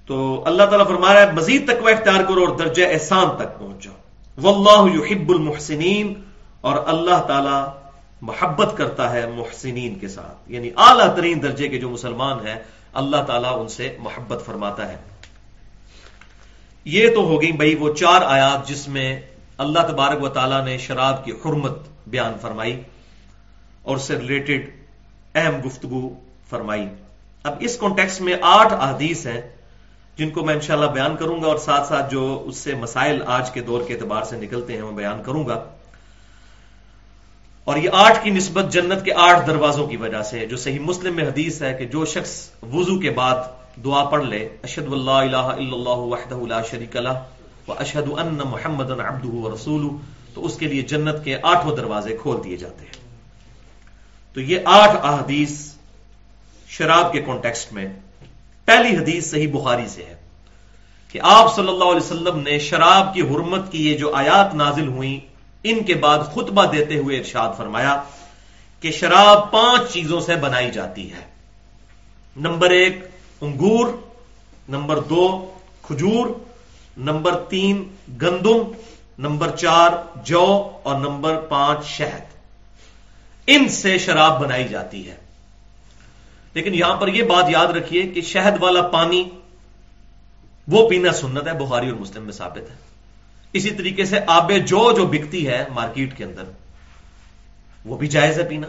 [0.05, 3.83] تو اللہ تعالیٰ فرما رہا ہے، مزید تقوی اختیار کرو اور درجہ احسان تک پہنچ
[3.83, 3.95] جاؤ۔
[4.41, 6.13] واللہ یحب المحسنین،
[6.61, 7.79] اور اللہ تعالی
[8.21, 12.55] محبت کرتا ہے محسنین کے ساتھ۔ یعنی اعلیٰ ترین درجے کے جو مسلمان ہیں،
[12.93, 14.97] اللہ تعالیٰ ان سے محبت فرماتا ہے۔
[16.85, 19.21] یہ تو ہو گئی بھائی وہ چار آیات جس میں
[19.57, 22.81] اللہ تبارک و تعالیٰ نے شراب کی حرمت بیان فرمائی
[23.81, 24.84] اور اس سے ریلیٹڈ
[25.35, 26.09] اہم گفتگو
[26.49, 26.87] فرمائی۔
[27.43, 29.41] اب اس کانٹیکس میں آٹھ احادیث ہیں
[30.17, 33.51] جن کو میں انشاءاللہ بیان کروں گا اور ساتھ ساتھ جو اس سے مسائل آج
[33.51, 35.63] کے دور کے اعتبار سے نکلتے ہیں میں بیان کروں گا۔
[37.63, 41.15] اور یہ آٹھ کی نسبت جنت کے آٹھ دروازوں کی وجہ سے جو صحیح مسلم
[41.15, 43.35] میں حدیث ہے کہ جو شخص وضو کے بعد
[43.83, 47.23] دعا پڑھ لے اشد اللہ الہ الا اللہ وحدہ لا شریک لہ
[47.67, 49.87] و اشہد ان محمد عبدہ و رسول
[50.33, 53.04] تو اس کے لیے جنت کے آٹھوں دروازے کھول دیے جاتے ہیں۔
[54.35, 55.73] تو یہ آٹھ احادیث
[56.67, 57.87] شراب کے کانٹیکسٹ میں
[58.65, 60.15] پہلی حدیث صحیح بخاری سے ہے
[61.09, 64.87] کہ آپ صلی اللہ علیہ وسلم نے شراب کی حرمت کی یہ جو آیات نازل
[64.87, 65.19] ہوئی
[65.63, 68.03] ان کے بعد خطبہ دیتے ہوئے ارشاد فرمایا
[68.79, 71.25] کہ شراب پانچ چیزوں سے بنائی جاتی ہے۔
[72.37, 72.99] نمبر ایک،
[73.41, 73.87] انگور،
[74.69, 76.27] نمبر دو، کھجور،
[76.97, 77.89] نمبر تین،
[78.21, 78.71] گندم،
[79.19, 79.91] نمبر چار،
[80.23, 82.34] جو، اور نمبر پانچ، شہد۔
[83.47, 85.15] ان سے شراب بنائی جاتی ہے۔
[86.53, 89.29] لیکن یہاں پر یہ بات یاد رکھیے کہ شہد والا پانی
[90.67, 92.75] وہ پینا سنت ہے، بخاری اور مسلم میں ثابت ہے۔
[93.53, 96.43] اسی طریقے سے آب جو جو بکتی ہے مارکیٹ کے اندر،
[97.85, 98.67] وہ بھی جائز ہے پینا۔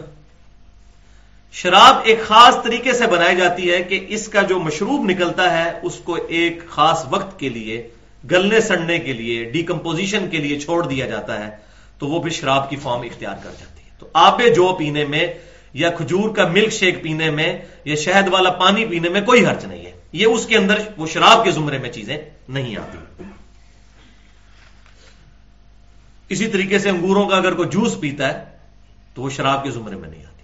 [1.51, 5.79] شراب ایک خاص طریقے سے بنائی جاتی ہے کہ اس کا جو مشروب نکلتا ہے،
[5.83, 7.89] اس کو ایک خاص وقت کے لیے،
[8.31, 11.57] گلنے سڑنے کے لیے، ڈیکمپوزیشن کے لیے چھوڑ دیا جاتا ہے،
[11.99, 13.76] تو وہ بھی شراب کی فارم اختیار کر جاتی ہے۔
[14.13, 15.33] تو جو پینے میں
[15.73, 19.65] یا کھجور کا ملک شیک پینے میں یا شہد والا پانی پینے میں کوئی حرچ
[19.65, 22.17] نہیں ہے۔ یہ اس کے اندر وہ شراب کے زمرے میں چیزیں
[22.49, 23.23] نہیں آتی۔
[26.29, 28.57] اسی طریقے سے انگوروں کا اگر کوئی جوس پیتا ہے
[29.13, 30.43] تو وہ شراب کے زمرے میں نہیں آتی۔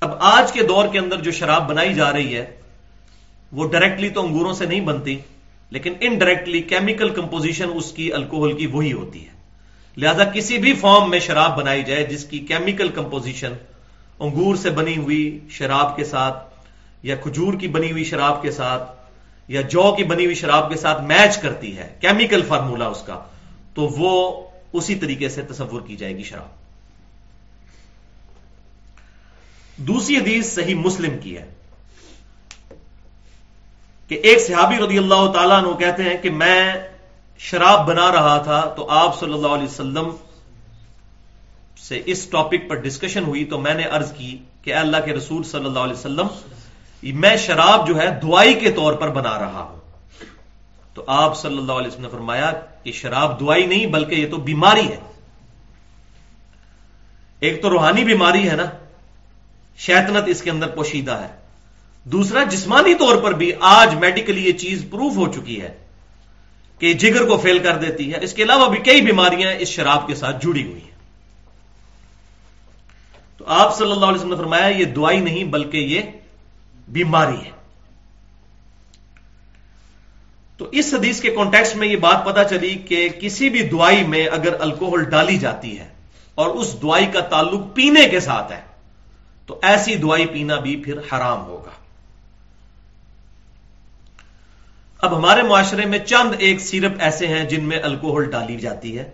[0.00, 2.60] اب آج کے دور کے اندر جو شراب بنائی جا رہی ہے،
[3.52, 5.18] وہ ڈائریکٹلی تو انگوروں سے نہیں بنتی۔
[5.72, 9.32] لیکن انڈائریکٹلی کیمیکل کمپوزیشن اس کی الکوہل کی وہی ہوتی ہے۔
[9.96, 13.52] لہذا کسی بھی فارم میں شراب بنائی جائے جس کی کیمیکل کمپوزیشن
[14.18, 16.54] انگور سے بنی ہوئی شراب کے ساتھ
[17.02, 18.90] یا کھجور کی بنی ہوئی شراب کے ساتھ
[19.48, 23.24] یا جو کی بنی ہوئی شراب کے ساتھ میچ کرتی ہے کیمیکل فارمولا اس کا،
[23.74, 26.62] تو وہ اسی طریقے سے تصور کی جائے گی شراب۔
[29.76, 31.61] دوسری حدیث صحیح مسلم کی ہے۔
[34.12, 36.72] کہ ایک صحابی رضی اللہ تعالیٰ عنہ کہتے ہیں کہ میں
[37.38, 40.10] شراب بنا رہا تھا تو آپ صلی اللہ علیہ وسلم
[41.88, 45.42] سے اس ٹاپک پر ڈسکشن ہوئی تو میں نے ارض کی کہ اللہ کے رسول
[45.42, 46.26] صلی اللہ علیہ وسلم،
[47.02, 49.80] میں شراب جو ہے دعائی کے طور پر بنا رہا ہوں۔
[50.94, 54.36] تو آپ صلی اللہ علیہ وسلم نے فرمایا کہ شراب دعائی نہیں بلکہ یہ تو
[54.36, 55.00] بیماری ہے۔
[57.40, 58.66] ایک تو روحانی بیماری ہے نا،
[59.78, 61.41] شیطنت اس کے اندر پوشیدہ ہے۔
[62.04, 65.78] دوسرا، جسمانی طور پر بھی آج میڈیکلی یہ چیز پروف ہو چکی ہے
[66.78, 70.06] کہ جگر کو فیل کر دیتی ہے۔ اس کے علاوہ بھی کئی بیماریاں اس شراب
[70.06, 70.92] کے ساتھ جڑی ہوئی ہیں۔
[73.38, 76.00] تو آپ صلی اللہ علیہ وسلم نے فرمایا، یہ دعائی نہیں بلکہ یہ
[76.88, 77.50] بیماری ہے۔
[80.56, 84.26] تو اس حدیث کے کانٹیکس میں یہ بات پتا چلی کہ کسی بھی دعائی میں
[84.26, 85.88] اگر الکوہل ڈالی جاتی ہے
[86.34, 88.60] اور اس دوائی کا تعلق پینے کے ساتھ ہے،
[89.46, 91.81] تو ایسی دوائی پینا بھی پھر حرام ہوگا۔
[95.02, 99.10] اب ہمارے معاشرے میں چند ایک سیرپ ایسے ہیں جن میں الکوہل ڈالی جاتی ہے۔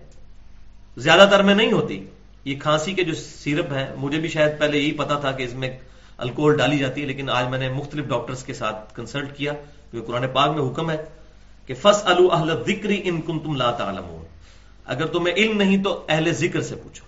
[0.97, 2.05] زیادہ تر میں نہیں ہوتی۔
[2.45, 5.55] یہ کھانسی کے جو سیرپ ہیں، مجھے بھی شاید پہلے یہی پتا تھا کہ اس
[5.55, 5.79] میں
[6.19, 9.53] الکوہل ڈالی جاتی ہے، لیکن آج میں نے مختلف ڈاکٹرز کے ساتھ کنسلٹ کیا
[9.91, 10.97] کیونکہ قرآن پاک میں حکم ہے
[11.67, 14.23] کہ فس اہل ذکری ان کن تم لا تعلم
[14.85, 17.07] اگر تمہیں علم نہیں تو اہل ذکر سے پوچھو۔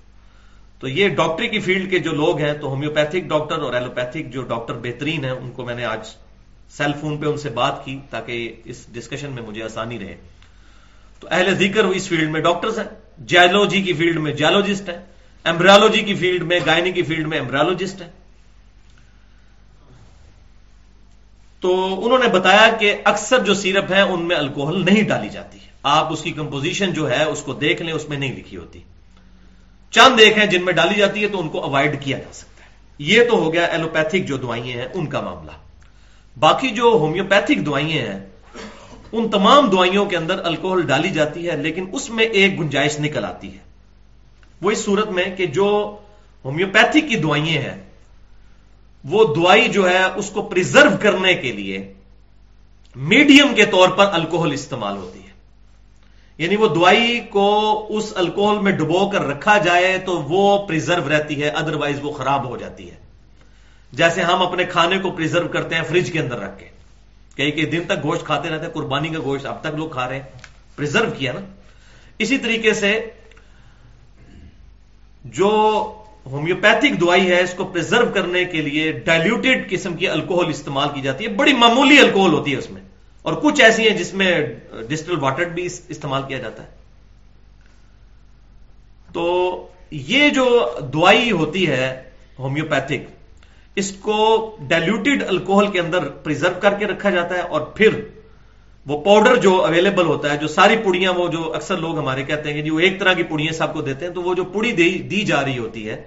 [0.81, 4.43] تو یہ ڈاکٹری کی فیلڈ کے جو لوگ ہیں، تو ہومیوپیتھک ڈاکٹر اور ایلوپیتھک جو
[4.43, 6.09] ڈاکٹر بہترین ہیں، ان کو میں نے آج
[6.71, 10.17] سیل فون پہ ان سے بات کی تاکہ اس ڈسکشن میں مجھے آسانی رہے۔
[11.21, 12.87] تو اہل ذکر اس فیلڈ میں ڈاکٹرز ہیں۔
[13.19, 14.99] جیولوجی کی فیلڈ میں جیولوجسٹ ہیں۔
[15.45, 18.11] ایمبریالوجی کی فیلڈ میں گائنی کی فیلڈ میں ایمبریالوجسٹ ہیں۔
[21.61, 25.59] تو انہوں نے بتایا کہ اکثر جو سیرپ ہے ان میں الکوہل نہیں ڈالی جاتی۔
[25.83, 28.81] آپ اس کی کمپوزیشن جو ہے اس کو دیکھ لیں، اس میں نہیں لکھی ہوتی۔
[29.91, 32.65] چند ایک ہیں جن میں ڈالی جاتی ہے تو ان کو اوائڈ کیا جا سکتا
[32.65, 35.51] ہے۔ یہ تو ہو گیا ایلوپیتھک جو دوائیں ہیں، ان کا معاملہ۔
[36.39, 38.27] باقی جو ہومیوپیتھک دوائیں ہیں،
[39.13, 43.25] ان تمام دوائیوں کے اندر الکوہل ڈالی جاتی ہے، لیکن اس میں ایک گنجائش نکل
[43.25, 43.59] آتی ہے۔
[44.63, 45.97] وہ اس صورت میں کہ جو
[46.45, 47.83] ہومیوپیتھک کی دوائیں ہیں،
[49.05, 51.95] وہ دوائی جو ہے، اس کو پرزرو کرنے کے لیے
[52.97, 55.31] میڈیم کے طور پر الکوہل استعمال ہوتی ہے۔
[56.39, 61.43] یعنی وہ دوائی کو اس الکوہل میں ڈبو کر رکھا جائے تو وہ پرزرو رہتی
[61.43, 63.10] ہے ادروائز وہ خراب ہو جاتی ہے۔
[63.93, 66.69] جیسے ہم اپنے کھانے کو پرزرو کرتے ہیں فریج کے اندر رکھ کے۔
[67.37, 70.09] کئی کئی دن تک گوشت کھاتے رہتے ہیں، قربانی کا گوشت اب تک لوگ کھا
[70.09, 70.23] رہے ہیں۔
[70.77, 71.41] پرزرو کیا نا۔
[72.19, 73.11] اسی طریقے سے
[75.25, 75.49] جو
[76.27, 81.01] ہومیوپیتھک دوائی ہے، اس کو پرزرو کرنے کے لیے ڈائلوٹیڈ قسم کی الکوہل استعمال کی
[81.01, 82.83] جاتی ہے۔ بڑی معمولی الکوہل ہوتی ہے اس میں۔
[83.23, 84.41] اور کچھ ایسی ہیں جس میں
[84.89, 86.69] ڈسٹل واٹر بھی استعمال کیا جاتا ہے۔
[89.13, 92.03] تو یہ جو دوائی ہوتی ہے
[92.39, 93.20] ہومیوپیتھک
[93.81, 94.17] اس کو
[94.69, 98.01] ڈائلوٹیڈ الکوہل کے اندر پرزرو کر کے رکھا جاتا ہے اور پھر
[98.87, 102.49] وہ پاؤڈر جو اویلیبل ہوتا ہے، جو ساری پڑیاں وہ جو اکثر لوگ ہمارے کہتے
[102.49, 104.45] ہیں کہ جی وہ ایک طرح کی پڑیاں سب کو دیتے ہیں، تو وہ جو
[104.45, 104.73] پڑی
[105.11, 106.03] دی جا رہی ہوتی ہے،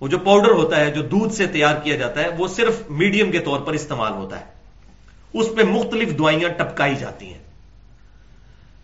[0.00, 3.30] وہ جو پاؤڈر ہوتا ہے، جو دودھ سے تیار کیا جاتا ہے، وہ صرف میڈیم
[3.30, 4.44] کے طور پر استعمال ہوتا ہے۔
[5.34, 7.42] اس پہ مختلف دوائیاں ٹپکائی جاتی ہیں۔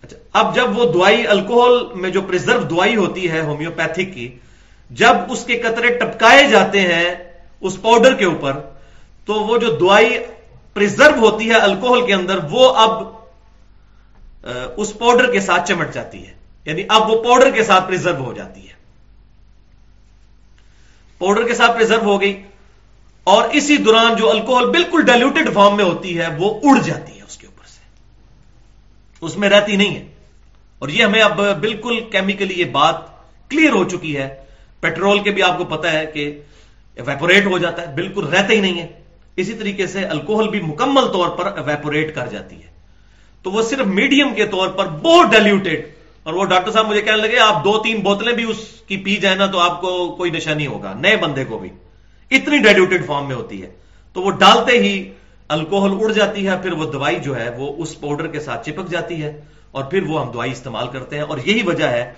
[0.02, 4.28] اچھا اب جب وہ دوائی الکوہل میں جو پرزرو دوائی ہوتی ہے ہومیوپیتھک کی،
[4.90, 7.14] جب اس کے قطرے ٹپکائے جاتے ہیں
[7.64, 8.60] اس پاؤڈر کے اوپر،
[9.24, 10.18] تو وہ جو دوائی
[10.74, 13.02] پرزرو ہوتی ہے الکوہل کے اندر، وہ اب
[14.76, 16.32] اس پاؤڈر کے ساتھ چمٹ جاتی ہے۔
[16.64, 18.74] یعنی اب وہ پاؤڈر کے ساتھ پرزرو ہو جاتی ہے۔
[21.18, 22.42] پاؤڈر کے ساتھ پرزرو ہو گئی،
[23.24, 27.22] اور اسی دوران جو الکوہل بالکل ڈائلوٹیڈ فارم میں ہوتی ہے، وہ اڑ جاتی ہے
[27.22, 27.80] اس کے اوپر سے۔
[29.20, 30.06] اس میں رہتی نہیں ہے۔
[30.78, 32.96] اور یہ ہمیں اب بالکل کیمیکلی یہ بات
[33.50, 34.34] کلیئر ہو چکی ہے۔
[34.80, 36.42] پیٹرول کے بھی آپ کو پتا ہے کہ
[37.02, 38.86] ویپوریٹ ہو جاتا ہے، بالکل رہتا ہی نہیں ہے۔
[39.36, 42.74] اسی طریقے سے الکوہل بھی مکمل طور پر ویپوریٹ کر جاتی ہے۔
[43.42, 45.88] تو وہ صرف میڈیم کے طور پر بہت ڈائلوٹیڈ
[46.22, 49.16] اور وہ ڈاکٹر صاحب مجھے کہنے لگے، آپ دو تین بوتلیں بھی اس کی پی
[49.16, 51.68] جائیں نا تو آپ کو کوئی نشہ نہیں ہوگا۔ نئے بندے کو بھی۔
[52.30, 53.70] اتنی ڈائلوٹیڈ فارم میں ہوتی ہے۔
[54.12, 55.12] تو وہ ڈالتے ہی
[55.48, 58.90] الکوہل اڑ جاتی ہے، پھر وہ دوائی جو ہے وہ اس پاؤڈر کے ساتھ چپک
[58.90, 62.12] جاتی ہے۔ اور پھر وہ ہم دوائی استعمال کرتے ہیں۔ اور یہی وجہ ہے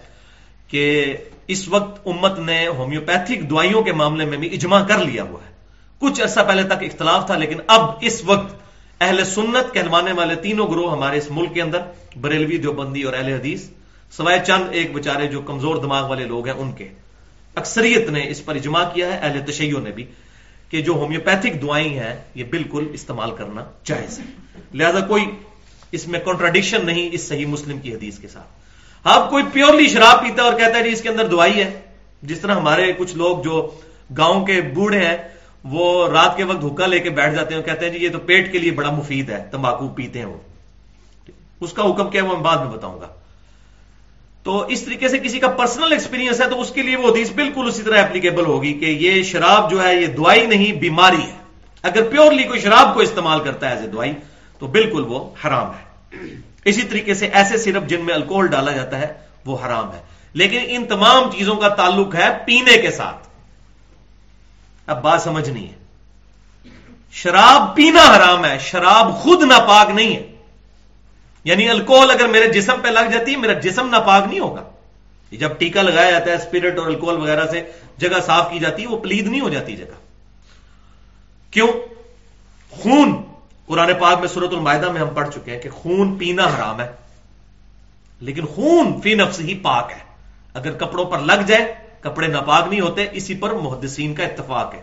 [0.69, 1.15] کہ
[1.49, 5.53] اس وقت امت نے ہومیوپیتھک دوائیوں کے معاملے میں بھی اجماع کر لیا ہوا ہے۔
[5.99, 8.55] کچھ عرصہ پہلے تک اختلاف تھا، لیکن اب اس وقت
[9.01, 11.79] اہل سنت کہلوانے والے تینوں گروہ ہمارے اس ملک کے اندر،
[12.21, 13.63] بریلوی دیوبندی اور اہل حدیث،
[14.17, 16.89] سوائے چند ایک بچارے جو کمزور دماغ والے لوگ ہیں، ان کے۔
[17.55, 20.05] اکثریت نے اس پر اجماع کیا ہے، اہل تشیعوں نے بھی،
[20.71, 24.25] کہ جو ہومیوپیتھک دوائیں ہیں، یہ بالکل استعمال کرنا جائز ہے۔
[24.75, 25.25] لہذا کوئی
[25.93, 28.56] اس میں کانٹراڈکشن نہیں اس صحیح مسلم کی حدیث کے ساتھ۔
[29.07, 31.81] آپ کوئی پیورلی شراب پیتا اور کہتا ہے جی اس کے اندر دوائی ہے؟
[32.23, 33.71] جس طرح ہمارے کچھ لوگ جو
[34.17, 35.17] گاؤں کے بوڑھے ہیں،
[35.65, 38.11] وہ رات کے وقت حکا لے کے بیٹھ جاتے ہیں اور کہتے ہیں جی یہ
[38.11, 40.37] تو پیٹ کے لیے بڑا مفید ہے، تمباکو پیتے ہیں وہ۔
[41.61, 43.09] اس کا حکم کیا وہ میں بعد میں بتاؤں گا۔
[44.43, 47.31] تو اس طریقے سے کسی کا پرسنل ایکسپیرینس ہے تو اس کے لیے وہ حدیث
[47.31, 51.37] بالکل اسی طرح اپلیکیبل ہوگی کہ یہ شراب جو ہے، یہ دوائی نہیں، بیماری ہے۔
[51.83, 54.13] اگر پیورلی کوئی شراب کو استعمال کرتا ہے ایز اے دوائی،
[54.59, 55.87] تو بالکل وہ حرام ہے۔
[56.67, 60.03] اسی طریقے سے ایسے سرپ جن میں الکوہل ڈالا جاتا ہے، وہ حرام ہے۔
[60.33, 63.29] لیکن ان تمام چیزوں کا تعلق ہے پینے کے ساتھ۔
[64.87, 65.75] اب بات سمجھ نہیں ہے۔
[67.11, 70.37] شراب پینا حرام ہے، شراب خود ناپاک نہیں ہے۔
[71.45, 74.63] یعنی الکوہل اگر میرے جسم پہ لگ جاتی ہے میرا جسم ناپاک نہیں ہوگا۔
[75.31, 78.89] جب ٹیکا لگایا جاتا ہے اسپرٹ اور الکوہل وغیرہ سے، جگہ صاف کی جاتی ہے
[78.89, 79.99] وہ پلید نہیں ہو جاتی جگہ۔
[81.51, 81.69] کیوں؟
[82.71, 83.23] خون
[83.67, 86.89] قرآن پاک میں صورت المائدہ میں ہم پڑھ چکے ہیں کہ خون پینا حرام ہے،
[88.21, 90.03] لیکن خون فی نفس ہی پاک ہے۔
[90.55, 94.81] اگر کپڑوں پر لگ جائے، کپڑے ناپاک نہیں ہوتے، اسی پر محدثین کا اتفاق ہے۔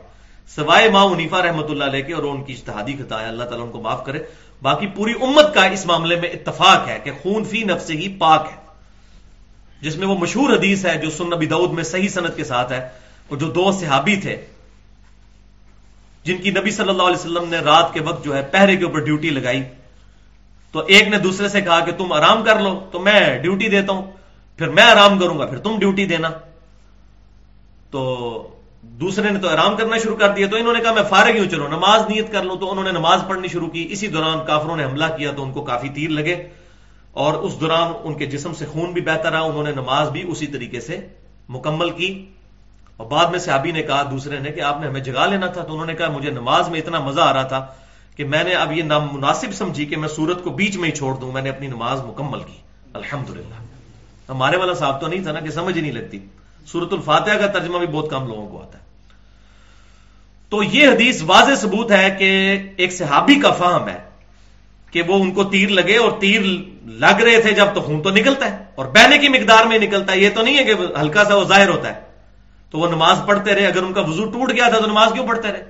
[0.55, 3.65] سوائے ماں منیفا رحمۃ اللہ علیہ کے اور ان کی اشتہادی خطا ہے، اللہ تعالیٰ
[3.65, 4.19] ان کو معاف کرے۔
[4.61, 8.47] باقی پوری امت کا اس معاملے میں اتفاق ہے کہ خون فی نفس ہی پاک
[8.51, 8.57] ہے۔
[9.81, 12.71] جس میں وہ مشہور حدیث ہے جو سن نبی دعود میں صحیح صنعت کے ساتھ
[12.71, 12.87] ہے
[13.27, 14.35] اور جو دو صحابی تھے
[16.23, 18.85] جن کی نبی صلی اللہ علیہ وسلم نے رات کے وقت جو ہے پہرے کے
[18.85, 19.63] اوپر ڈیوٹی لگائی۔
[20.71, 23.93] تو ایک نے دوسرے سے کہا کہ تم آرام کر لو، تو میں ڈیوٹی دیتا
[23.93, 24.11] ہوں۔
[24.57, 26.29] پھر میں آرام کروں گا، پھر تم ڈیوٹی دینا۔
[27.91, 31.37] تو دوسرے نے تو آرام کرنا شروع کر دیا، تو انہوں نے کہا میں فارغ
[31.37, 34.45] ہوں، چلو نماز نیت کر لوں تو انہوں نے نماز پڑھنی شروع کی۔ اسی دوران
[34.47, 36.49] کافروں نے حملہ کیا تو ان کو کافی تیر لگے۔
[37.11, 40.23] اور اس دوران ان کے جسم سے خون بھی بہتر رہا انہوں نے نماز بھی
[40.27, 41.07] اسی طریقے سے
[41.49, 42.25] مکمل کی۔
[43.03, 45.63] اور بعد میں صحابی نے کہا، دوسرے نے کہ آپ نے ہمیں جگا لینا تھا۔
[45.63, 47.67] تو انہوں نے کہا، مجھے نماز میں اتنا مزہ آ رہا تھا
[48.15, 51.15] کہ میں نے اب یہ نامناسب سمجھی کہ میں سورت کو بیچ میں ہی چھوڑ
[51.15, 52.57] دوں۔ میں نے اپنی نماز مکمل کی۔
[52.93, 53.29] الحمد
[54.29, 56.19] ہمارے والا صاحب تو نہیں تھا نا کہ سمجھ ہی نہیں لگتی۔
[56.65, 58.83] سورت الفاتحہ کا ترجمہ بھی بہت کم لوگوں کو آتا ہے۔
[60.49, 63.97] تو یہ حدیث واضح ثبوت ہے کہ ایک صحابی کا فہم ہے
[64.91, 66.41] کہ وہ ان کو تیر لگے اور تیر
[66.85, 70.13] لگ رہے تھے جب تو خون تو نکلتا ہے اور بہنے کی مقدار میں نکلتا
[70.13, 72.12] ہے۔ یہ تو نہیں ہے کہ ہلکا سا وہ ظاہر ہوتا ہے۔
[72.73, 75.27] تو وہ نماز پڑھتے رہے، اگر ان کا وضو ٹوٹ گیا تھا تو نماز کیوں
[75.27, 75.63] پڑھتے رہے؟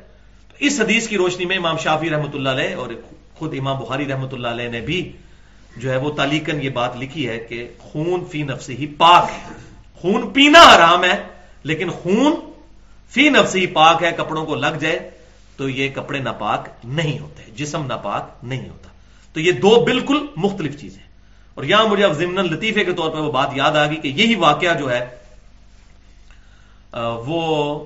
[0.48, 2.90] تو اس حدیث کی روشنی میں امام شافی رحمۃ اللہ علیہ اور
[3.36, 5.12] خود امام بخاری رحمۃ اللہ علیہ نے بھی
[5.78, 9.54] جو ہے وہ تالیکن یہ بات لکھی ہے کہ خون فی نفس ہی پاک ہے۔
[9.96, 11.24] خون پینا حرام ہے،
[11.64, 12.36] لیکن خون
[13.10, 15.10] فی نفس ہی پاک ہے، کپڑوں کو لگ جائے
[15.58, 18.90] تو یہ کپڑے ناپاک نہیں ہوتے، جسم ناپاک نہیں ہوتا۔
[19.34, 21.04] تو یہ دو بالکل مختلف چیزیں۔
[21.56, 24.08] اور یہاں مجھے اب ضمن لطیفے کے طور پہ وہ بات یاد آ گئی کہ
[24.08, 25.23] یہی واقعہ جو ہے
[26.94, 27.86] وہ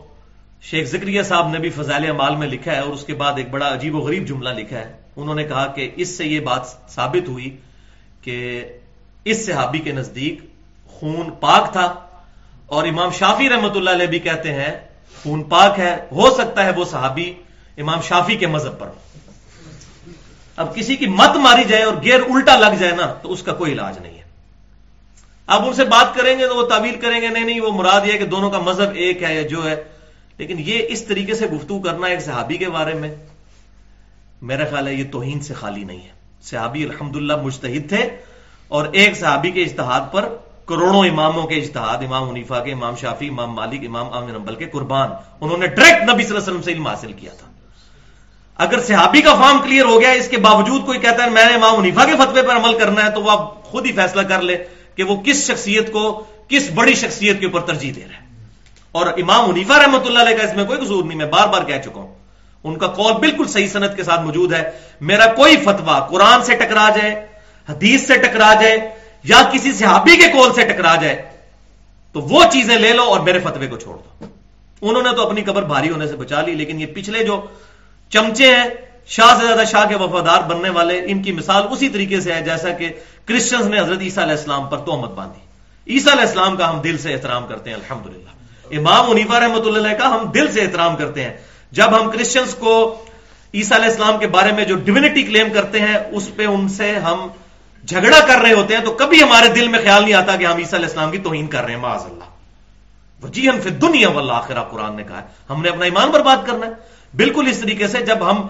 [0.61, 3.49] شیخ ذکریہ صاحب نے بھی فضائل امال میں لکھا ہے اور اس کے بعد ایک
[3.49, 6.67] بڑا عجیب و غریب جملہ لکھا ہے۔ انہوں نے کہا کہ اس سے یہ بات
[6.89, 7.57] ثابت ہوئی
[8.21, 8.65] کہ
[9.25, 10.39] اس صحابی کے نزدیک
[10.85, 11.93] خون پاک تھا
[12.65, 14.79] اور امام شافی رحمت اللہ علیہ بھی کہتے ہیں
[15.23, 17.33] خون پاک ہے، ہو سکتا ہے وہ صحابی
[17.77, 18.89] امام شافی کے مذہب پر۔
[20.55, 23.53] اب کسی کی مت ماری جائے اور گیر الٹا لگ جائے نا، تو اس کا
[23.53, 24.16] کوئی علاج نہیں۔
[25.47, 28.01] اب ان سے بات کریں گے تو وہ تعویل کریں گے، نہیں نہیں، وہ مراد
[28.07, 29.83] یہ کہ دونوں کا مذہب ایک ہے یا جو ہے۔
[30.37, 33.15] لیکن یہ اس طریقے سے گفتگو کرنا ایک صحابی کے بارے میں،
[34.41, 38.09] میرا خیال ہے یہ توہین سے خالی نہیں ہے۔ صحابی الحمدللہ مجتہد تھے
[38.67, 40.29] اور ایک صحابی کے اشتہاد پر
[40.65, 44.65] کروڑوں اماموں کے اجتہاد، امام منیفا کے، امام شافی امام مالک، امام امن امبل کے
[44.65, 45.09] قربان،
[45.41, 47.47] انہوں نے ڈائریکٹ نبی صلی اللہ علیہ وسلم سے علم حاصل کیا تھا۔
[48.55, 51.53] اگر صحابی کا فارم کلیئر ہو گیا، اس کے باوجود کوئی کہتا ہے میں نے
[51.53, 54.41] امام منیفا کے فتوے پر عمل کرنا ہے تو وہ آپ خود ہی فیصلہ کر
[54.41, 54.65] لے۔
[54.97, 56.03] کہ وہ کس شخصیت کو،
[56.47, 58.25] کس بڑی شخصیت کے اوپر ترجیح دے رہے ہیں
[58.91, 61.63] اور امام منیفا رحمۃ اللہ علیہ کا اس میں کوئی قصور نہیں، میں بار بار
[61.63, 62.13] کہہ چکا ہوں۔
[62.63, 64.63] ان کا قول بالکل صحیح صنعت کے ساتھ موجود ہے۔
[65.01, 67.13] میرا کوئی فتوا قرآن سے ٹکرا جائے،
[67.67, 68.77] حدیث سے ٹکرا جائے،
[69.23, 71.21] یا کسی صحابی کے کول سے ٹکرا جائے،
[72.11, 74.25] تو وہ چیزیں لے لو اور میرے فتوے کو چھوڑ دو۔
[74.81, 77.45] انہوں نے تو اپنی قبر بھاری ہونے سے بچا لی، لیکن یہ پچھلے جو
[78.11, 78.65] چمچے ہیں
[79.07, 82.41] شاہ سے زیادہ شاہ کے وفادار بننے والے ان کی مثال اسی طریقے سے ہے
[82.41, 82.89] جیسا کہ
[83.25, 85.39] کرسچنز نے حضرت عیسیٰ علیہ السلام پر تومت باندھی۔
[85.93, 88.29] عیسیٰ علیہ السلام کا ہم دل سے احترام کرتے ہیں، الحمدللہ۔
[88.77, 91.33] امام منیفا رحمۃ اللہ کا ہم دل سے احترام کرتے ہیں۔
[91.71, 93.03] جب ہم کرسچنز کو
[93.53, 96.99] عیسیٰ علیہ السلام کے بارے میں جو ڈیونٹی کلیم کرتے ہیں، اس پہ ان سے
[96.99, 97.27] ہم
[97.85, 100.57] جھگڑا کر رہے ہوتے ہیں، تو کبھی ہمارے دل میں خیال نہیں آتا کہ ہم
[100.57, 102.23] عیسیٰ علیہ السلام کی توہین کر رہے ہیں، معاذ اللہ۔
[103.25, 106.47] وجی ہم پھر دنیا والآخرہ، قرآن نے کہا ہے۔ ہم نے اپنا ایمان پر بات
[106.47, 106.71] کرنا ہے۔
[107.15, 108.47] بالکل اس طریقے سے جب ہم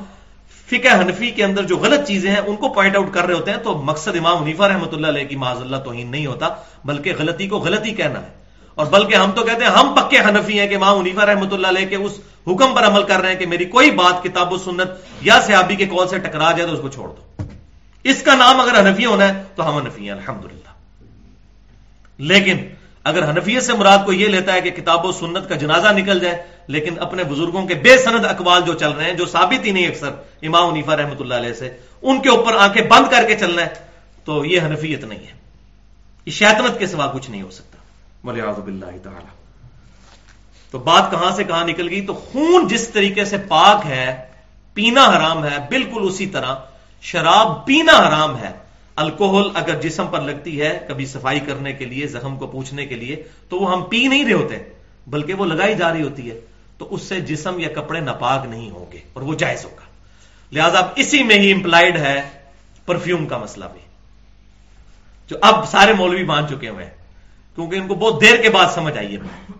[0.70, 3.52] فقہ حنفی کے اندر جو غلط چیزیں ہیں، ان کو پوائنٹ آؤٹ کر رہے ہوتے
[3.52, 6.50] ہیں، تو مقصد امام حنیفہ رحمۃ اللہ علیہ کی معاذ اللہ توہین نہیں ہوتا،
[6.86, 8.30] بلکہ غلطی کو غلطی کہنا ہے۔
[8.76, 11.68] اور بلکہ ہم تو کہتے ہیں، ہم پکے حنفی ہیں کہ امام حنیفہ رحمۃ اللہ
[11.68, 14.58] علیہ کے اس حکم پر عمل کر رہے ہیں کہ میری کوئی بات کتاب و
[14.58, 14.90] سنت
[15.22, 17.44] یا صحابی کے کال سے ٹکرا جائے تو اس کو چھوڑ دو۔
[18.04, 20.46] اس کا نام اگر حنفی ہونا ہے تو ہم حنفی ہیں الحمد
[22.20, 22.58] لیکن
[23.04, 26.20] اگر حنفیت سے مراد کو یہ لیتا ہے کہ کتاب و سنت کا جنازہ نکل
[26.20, 26.36] جائے
[26.68, 29.88] لیکن اپنے بزرگوں کے بے سند اقوال جو چل رہے ہیں جو ثابت ہی نہیں
[29.88, 30.10] اکثر
[30.42, 33.68] امام عنیفا رحمۃ اللہ علیہ سے ان کے اوپر آنکھیں بند کر کے چلنا ہے
[34.26, 35.34] تو یہ حنفیت نہیں ہے۔
[36.26, 37.78] یہ شیطنت کے سوا کچھ نہیں ہو سکتا۔
[38.68, 39.28] اللہ تعالی۔
[40.72, 44.26] تو بات کہاں سے کہاں نکل گئی؟ تو خون جس طریقے سے پاک ہے
[44.74, 46.56] پینا حرام ہے بالکل اسی طرح
[47.02, 48.52] شراب پینا حرام ہے۔
[48.96, 52.96] الکوہل اگر جسم پر لگتی ہے کبھی صفائی کرنے کے لیے زخم کو پوچھنے کے
[52.96, 54.58] لیے تو وہ ہم پی نہیں رہے ہوتے
[55.08, 56.40] بلکہ وہ لگائی جا رہی ہوتی ہے۔
[56.78, 59.82] تو اس سے جسم یا کپڑے ناپاک نہیں ہوں گے اور وہ جائز ہوگا۔
[60.52, 62.30] لہذا اب اسی میں ہی امپلائڈ ہے
[62.86, 63.80] پرفیوم کا مسئلہ بھی۔
[65.30, 66.92] جو اب سارے مولوی مان چکے ہوئے ہیں،
[67.56, 69.52] کیونکہ ان کو بہت دیر کے بعد سمجھ آئی ہے۔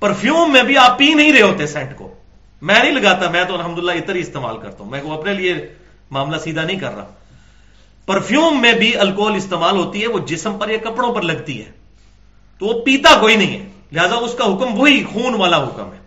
[0.00, 2.14] پرفیوم میں بھی آپ پی نہیں رہے ہوتے سینٹ کو۔
[2.62, 5.74] میں نہیں لگاتا، میں تو الحمدللہ اتر ہی استعمال کرتا ہوں۔ میں وہ اپنے لیے
[6.10, 7.06] معاملہ سیدھا نہیں کر رہا۔
[8.06, 11.72] پرفیوم میں بھی الکوہل استعمال ہوتی ہے، وہ جسم پر یا کپڑوں پر لگتی ہے۔
[12.58, 16.03] تو وہ پیتا کوئی نہیں ہے۔ لہذا اس کا حکم وہی خون والا حکم ہے۔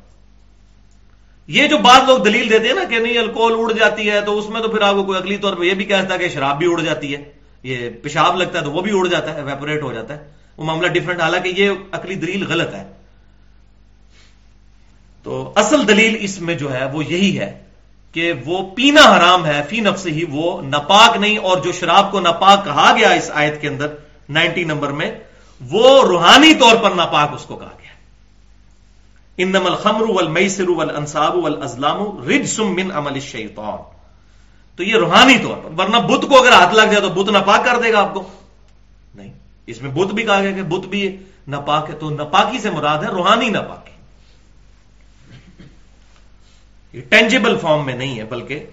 [1.48, 4.40] یہ جو بعض لوگ دلیل دیتے ہیں نا کہ نہیں الکوہل اڑ جاتی ہے، تو
[4.40, 6.30] اس میں تو پھر آپ کو کوئی اگلی طور پہ یہ بھی کہتا ہے کہ
[6.30, 7.24] شراب بھی اڑ جاتی ہے۔
[7.64, 10.20] یہ پیشاب لگتا ہے تو وہ بھی اڑ جاتا ہے ویپوریٹ ہو جاتا ہے۔
[10.58, 12.84] وہ معاملہ ڈفرنٹ حالانکہ یہ اکلی دلیل غلط ہے۔
[15.24, 17.64] تو اصل دلیل اس میں جو ہے وہ یہی ہے
[18.12, 22.20] کہ وہ پینا حرام ہے، فی نفس ہی وہ ناپاک نہیں، اور جو شراب کو
[22.20, 23.88] ناپاک کہا گیا اس آیت کے اندر
[24.30, 25.12] نائنٹی نمبر میں،
[25.62, 27.87] وہ روحانی طور پر ناپاک اس کو کہا گیا۔
[29.38, 33.78] اندم الخمر والمیسر والانصاب والازلام رجسم من عمل الشیطان.
[34.76, 37.66] تو یہ روحانی طور پر، ورنہ بت کو اگر ہاتھ لگ جائے تو بت ناپاک
[37.66, 38.24] کر دے گا آپ کو۔
[39.16, 39.34] نہیں،
[39.66, 41.18] اس میں بت بھی کہا گیا کہ بت بھی
[41.48, 43.92] ناپاک ہے تو ناپاکی سے مراد ہے روحانی ناپاکی۔
[46.94, 48.66] یہ ٹینجیبل فارم میں نہیں ہے، بلکہ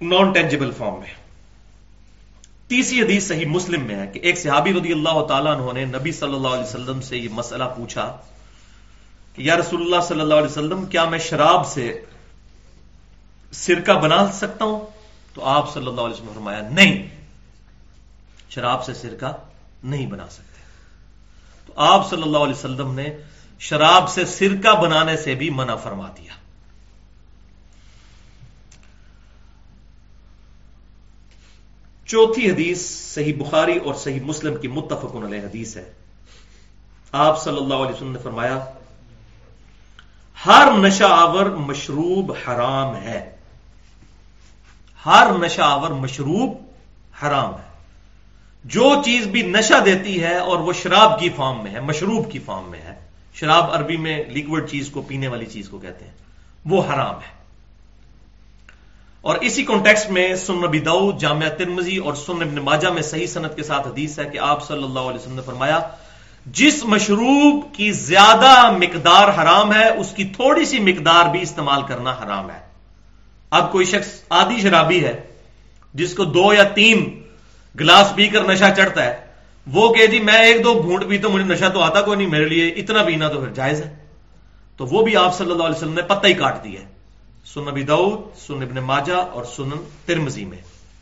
[0.00, 1.14] نان ٹینجیبل فارم میں۔
[2.66, 6.12] تیسری حدیث صحیح مسلم میں ہے کہ ایک صحابی رضی اللہ تعالیٰ انہوں نے نبی
[6.12, 8.16] صلی اللہ علیہ وسلم سے یہ مسئلہ پوچھا۔
[9.34, 12.04] کہ یا رسول اللہ صلی اللہ علیہ وسلم، کیا میں شراب سے
[13.52, 14.86] سرکہ بنا سکتا ہوں؟
[15.34, 17.08] تو آپ صلی اللہ علیہ وسلم فرمایا، نہیں،
[18.50, 19.32] شراب سے سرکہ
[19.84, 20.60] نہیں بنا سکتے۔
[21.66, 23.16] تو آپ صلی اللہ علیہ وسلم نے
[23.58, 26.32] شراب سے سرکہ بنانے سے بھی منع فرما دیا۔
[32.06, 35.92] چوتھی حدیث صحیح بخاری اور صحیح مسلم کی متفق علیہ حدیث ہے۔
[37.12, 38.64] آپ صلی اللہ علیہ وسلم نے فرمایا
[40.46, 43.36] ہر نشہ آور مشروب حرام ہے۔
[45.06, 46.56] ہر نشہ آور مشروب
[47.22, 47.72] حرام ہے۔
[48.64, 52.38] جو چیز بھی نشہ دیتی ہے اور وہ شراب کی فارم میں ہے، مشروب کی
[52.38, 56.12] فارم میں ہے۔ شراب عربی میں لیکوڈ چیز کو، پینے والی چیز کو کہتے ہیں۔
[56.64, 57.42] وہ حرام ہے۔
[59.20, 63.26] اور اسی کانٹیکس میں سن نبی دعو جامعہ ترمزی اور سن ابن ماجہ میں صحیح
[63.26, 65.78] صنعت کے ساتھ حدیث ہے کہ آپ صلی اللہ علیہ وسلم نے فرمایا
[66.46, 72.10] جس مشروب کی زیادہ مقدار حرام ہے، اس کی تھوڑی سی مقدار بھی استعمال کرنا
[72.10, 72.60] حرام ہے۔
[73.50, 75.22] اب کوئی شخص آدھی شرابی ہے،
[75.94, 77.22] جس کو دو یا تین
[77.80, 79.26] گلاس پی کر نشہ چڑھتا ہے،
[79.66, 82.28] وہ کہ جی میں ایک دو گھونٹ بھی تو مجھے نشہ تو آتا کوئی نہیں،
[82.28, 83.96] میرے لیے اتنا پینا تو پھر جائز ہے۔
[84.76, 86.86] تو وہ بھی آپ صلی اللہ علیہ وسلم نے پتہ ہی کاٹ دیا ہے۔
[87.54, 90.58] سن نبی دعود سن ابن ماجہ اور سنن ترمزی میں،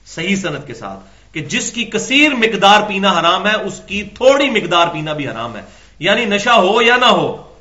[0.07, 0.99] صحیح صنعت کے ساتھ۔
[1.33, 5.57] کہ جس کی کثیر مقدار پینا حرام ہے، اس کی تھوڑی مقدار پینا بھی حرام
[5.57, 5.63] ہے۔
[5.99, 7.55] یعنی نشہ ہو یا نہ ہو،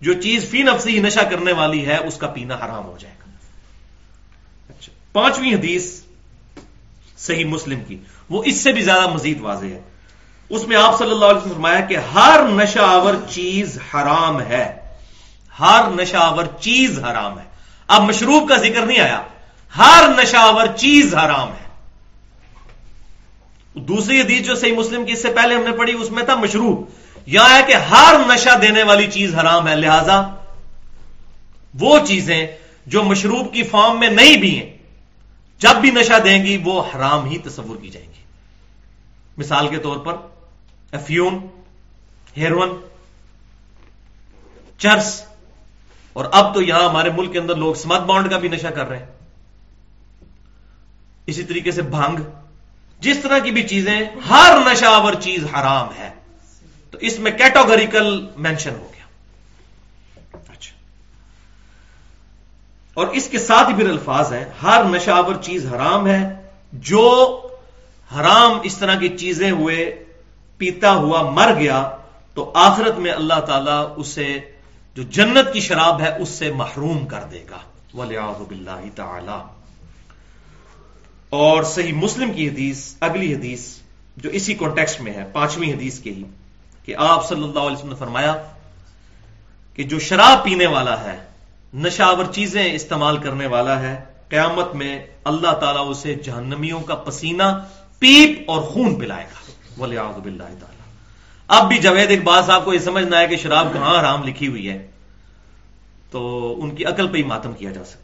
[0.00, 3.30] جو چیز فی نفسی نشہ کرنے والی ہے، اس کا پینا حرام ہو جائے گا۔
[4.68, 6.00] اچھا پانچویں حدیث
[7.18, 7.98] صحیح مسلم کی۔
[8.30, 9.80] وہ اس سے بھی زیادہ مزید واضح ہے۔
[10.48, 14.80] اس میں آپ صلی اللہ علیہ وسلم فرمایا کہ ہر نشہ آور چیز حرام ہے۔
[15.60, 17.44] ہر نشہ آور چیز حرام ہے۔
[17.86, 19.22] اب مشروب کا ذکر نہیں آیا۔
[19.78, 21.61] ہر نشہ آور چیز حرام ہے۔
[23.74, 26.34] دوسری حدیث جو صحیح مسلم کی اس سے پہلے ہم نے پڑھی، اس میں تھا
[26.34, 26.84] مشروب۔
[27.26, 30.34] یا ہے کہ ہر نشہ دینے والی چیز حرام ہے، لہذا
[31.80, 32.46] وہ چیزیں
[32.86, 34.72] جو مشروب کی فارم میں نہیں بھی ہیں،
[35.58, 38.22] جب بھی نشہ دیں گی، وہ حرام ہی تصور کی جائیں گی۔
[39.36, 40.12] مثال کے طور پر
[40.92, 41.46] افیون،
[42.36, 42.70] ہیروئن،
[44.78, 45.22] چرس۔
[46.12, 48.88] اور اب تو یہاں ہمارے ملک کے اندر لوگ سمت بانڈ کا بھی نشہ کر
[48.88, 49.06] رہے ہیں۔
[51.26, 52.41] اسی طریقے سے بھنگ۔
[53.02, 54.00] جس طرح کی بھی چیزیں،
[54.30, 56.10] ہر نشاور چیز حرام ہے۔
[56.90, 59.04] تو اس میں کیٹاگریکل مینشن ہو گیا۔
[60.32, 60.76] اچھا۔
[62.94, 66.42] اور اس کے ساتھ ہی پھر الفاظ ہیں۔ ہر نشاور چیز حرام ہے۔
[66.72, 67.42] جو
[68.16, 70.04] حرام اس طرح کی چیزیں ہوئے،
[70.56, 71.96] پیتا ہوا، مر گیا،
[72.34, 74.38] تو آخرت میں اللہ تعالی اسے،
[74.94, 77.58] جو جنت کی شراب ہے، اس سے محروم کر دے گا۔
[77.94, 78.16] ولی
[78.94, 79.61] تعالی
[81.32, 83.76] اور صحیح مسلم کی حدیث، اگلی حدیث
[84.16, 86.22] جو اسی کانٹیکسٹ میں ہے، پانچویں حدیث کے ہی،
[86.84, 88.42] کہ آپ صلی اللہ علیہ وسلم نے فرمایا
[89.76, 91.16] کہ جو شراب پینے والا ہے،
[91.74, 97.64] نشاور چیزیں استعمال کرنے والا ہے، قیامت میں اللہ تعالیٰ اسے جہنمیوں کا پسینہ،
[97.98, 99.52] پیپ اور خون پلائے گا۔
[99.82, 100.86] ولی آب اللہ تعالیٰ۔
[101.48, 104.68] اب بھی جوید اقبال صاحب کو یہ سمجھنا ہے کہ شراب کہاں حرام لکھی ہوئی
[104.68, 104.90] ہے،
[106.10, 108.01] تو ان کی عقل پہ ہی ماتم کیا جا سکتا ہے۔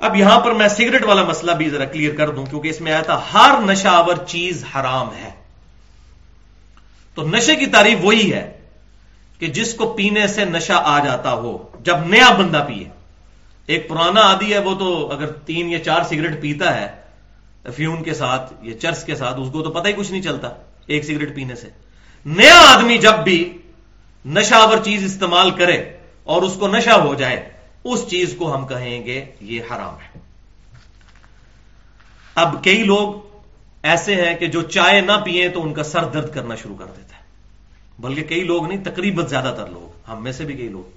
[0.00, 2.92] اب یہاں پر میں سگریٹ والا مسئلہ بھی ذرا کلیئر کر دوں کیونکہ اس میں
[2.92, 5.30] آیا تھا، ہر نشہ آور چیز حرام ہے۔
[7.14, 8.58] تو نشے کی تعریف وہی ہے
[9.38, 12.88] کہ جس کو پینے سے نشہ آ جاتا ہو، جب نیا بندہ پیے۔
[13.66, 16.88] ایک پرانا آدی ہے، وہ تو اگر تین یا چار سگریٹ پیتا ہے
[17.64, 20.48] افیون کے ساتھ یا چرس کے ساتھ، اس کو تو پتہ ہی کچھ نہیں چلتا
[20.86, 21.68] ایک سگریٹ پینے سے۔
[22.26, 23.58] نیا آدمی جب بھی
[24.26, 29.06] نشاور چیز استعمال کرے اور اس کو نشہ ہو جائے اس چیز کو ہم کہیں
[29.06, 30.20] گے یہ حرام ہے۔
[32.34, 33.36] اب کئی لوگ
[33.82, 36.84] ایسے ہیں کہ جو چائے نہ پیئے تو ان کا سر درد کرنا شروع کر
[36.84, 37.22] دیتا ہے۔
[37.98, 40.90] بلکہ کئی لوگ نہیں، تقریباً زیادہ تر لوگ، ہم میں سے بھی کئی لوگ۔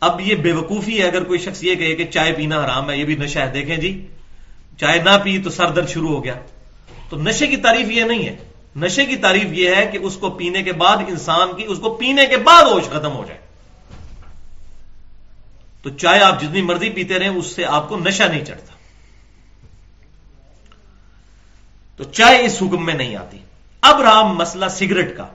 [0.00, 2.96] اب یہ بے وقوفی ہے، اگر کوئی شخص یہ کہے کہ چائے پینا حرام ہے،
[2.96, 4.06] یہ بھی نشہ ہے۔ دیکھیں جی
[4.80, 6.34] چائے نہ پی تو سر درد شروع ہو گیا۔
[7.08, 8.36] تو نشے کی تعریف یہ نہیں ہے۔
[8.76, 11.94] نشے کی تعریف یہ ہے کہ اس کو پینے کے بعد انسان کی، اس کو
[11.94, 13.47] پینے کے بعد ہوش ختم ہو جائے۔
[15.88, 18.74] تو چائے آپ جتنی مرضی پیتے رہیں، اس سے آپ کو نشہ نہیں چڑھتا۔
[21.96, 23.38] تو چائے اس حکم میں نہیں آتی۔
[23.80, 25.26] اب رہا مسئلہ سگریٹ کا۔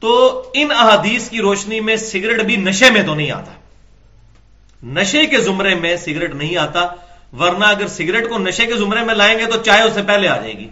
[0.00, 3.52] تو ان احادیث کی روشنی میں سگریٹ بھی نشے میں تو نہیں آتا۔
[4.82, 6.80] نشے کے زمرے میں سگریٹ نہیں آتا،
[7.38, 10.28] ورنہ اگر سگریٹ کو نشے کے زمرے میں لائیں گے تو چائے اس سے پہلے
[10.28, 10.68] آ جائے گی۔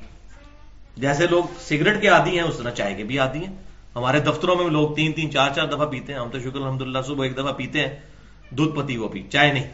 [0.97, 3.55] جیسے لوگ سگریٹ کے عادی ہیں، اس طرح چائے کے بھی عادی ہیں۔
[3.97, 6.83] ہمارے دفتروں میں لوگ تین تین چار چار دفعہ پیتے ہیں۔ ہم تو شکر الحمد
[6.83, 8.10] للہ صبح ایک دفعہ پیتے ہیں۔
[8.51, 9.71] دودھ پتی وہ پی چائے نہیں،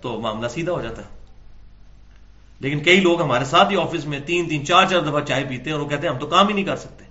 [0.00, 1.14] تو معاملہ سیدھا ہو جاتا ہے۔
[2.60, 5.64] لیکن کئی لوگ ہمارے ساتھ ہی آفس میں تین تین چار چار دفعہ چائے پیتے
[5.64, 7.04] ہیں اور وہ کہتے ہیں ہم تو کام ہی نہیں کر سکتے۔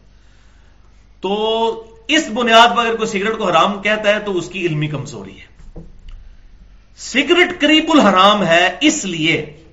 [1.21, 4.87] تو اس بنیاد پر اگر کوئی سگریٹ کو حرام کہتا ہے تو اس کی علمی
[4.87, 5.79] کمزوری ہے۔
[6.97, 9.63] سگریٹ قریب الحرام ہے اس لیے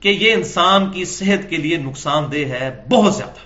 [0.00, 3.40] کہ یہ انسان کی صحت کے لیے نقصان دہ ہے بہت زیادہ۔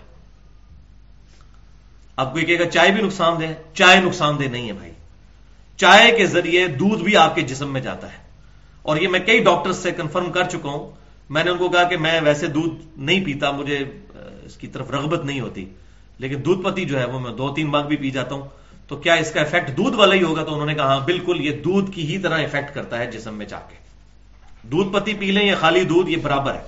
[2.16, 4.92] اب کوئی کہے گا چائے بھی نقصان دہ ہے؟ چائے نقصان دہ نہیں ہے بھائی۔
[5.76, 8.16] چائے کے ذریعے دودھ بھی آپ کے جسم میں جاتا ہے۔
[8.82, 10.90] اور یہ میں کئی ڈاکٹر سے کنفرم کر چکا ہوں۔
[11.30, 13.84] میں نے ان کو کہا کہ میں ویسے دودھ نہیں پیتا، مجھے
[14.44, 15.64] اس کی طرف رغبت نہیں ہوتی۔
[16.18, 18.48] لیکن دودھ پتی جو ہے وہ میں دو تین باغ بھی پی جاتا ہوں۔
[18.88, 21.40] تو کیا اس کا افیکٹ دودھ والا ہی ہوگا؟ تو انہوں نے کہا ہاں بالکل،
[21.40, 23.76] یہ دودھ کی ہی طرح افیکٹ کرتا ہے جسم میں جا کے۔
[24.62, 26.62] دودھ پتی پی لیں یا خالی دودھ، یہ برابر ہے۔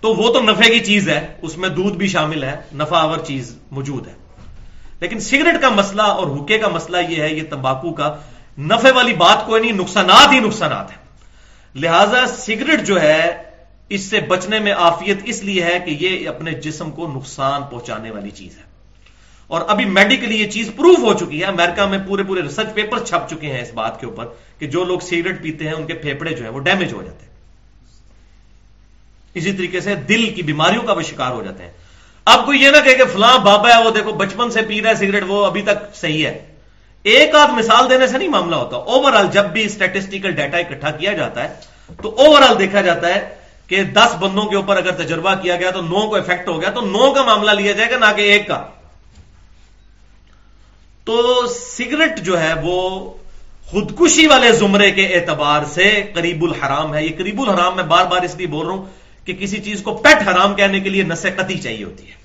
[0.00, 3.18] تو وہ تو نفے کی چیز ہے، اس میں دودھ بھی شامل ہے، نفع آور
[3.18, 4.12] چیز موجود ہے۔
[5.00, 8.16] لیکن سگریٹ کا مسئلہ اور حکے کا مسئلہ یہ ہے، یہ تمباکو کا
[8.58, 10.98] نفے والی بات کوئی نہیں، نقصانات ہی نقصانات ہیں۔
[11.74, 13.42] لہذا سگریٹ جو ہے،
[13.88, 18.10] اس سے بچنے میں آفیت اس لیے ہے کہ یہ اپنے جسم کو نقصان پہنچانے
[18.10, 18.62] والی چیز ہے۔
[19.46, 23.04] اور ابھی میڈیکلی یہ چیز پروف ہو چکی ہے۔ امریکہ میں پورے پورے ریسرچ پیپر
[23.04, 24.26] چھپ چکے ہیں اس بات کے اوپر
[24.58, 27.26] کہ جو لوگ سگریٹ پیتے ہیں، ان کے پھیپڑے جو ہیں وہ ڈیمیج ہو جاتے
[27.26, 27.32] ہیں۔
[29.34, 31.72] اسی طریقے سے دل کی بیماریوں کا وہ شکار ہو جاتے ہیں۔
[32.30, 34.94] اب کوئی یہ نہ کہ فلاں بابا ہے، وہ دیکھو بچپن سے پی رہا ہے
[34.94, 36.46] سگریٹ، وہ ابھی تک صحیح ہے۔
[37.02, 40.90] ایک آدھ مثال دینے سے نہیں معاملہ ہوتا۔ اوور آل جب بھی اسٹیٹسٹیکل ڈیٹا اکٹھا
[40.90, 41.54] کیا جاتا ہے،
[42.02, 43.28] تو اوور آل دیکھا جاتا ہے
[43.66, 46.70] کہ دس بندوں کے اوپر اگر تجربہ کیا گیا تو نو کو افیکٹ ہو گیا،
[46.70, 48.66] تو نو کا معاملہ لیا جائے گا، نہ کہ ایک کا۔
[51.04, 53.10] تو سگریٹ جو ہے، وہ
[53.66, 58.22] خودکشی والے زمرے کے اعتبار سے قریب الحرام ہے۔ یہ قریب الحرام میں بار بار
[58.22, 58.86] اس لیے بول رہا ہوں
[59.26, 62.19] کہ کسی چیز کو پیٹ حرام کہنے کے لیے قطعی چاہیے ہوتی ہے۔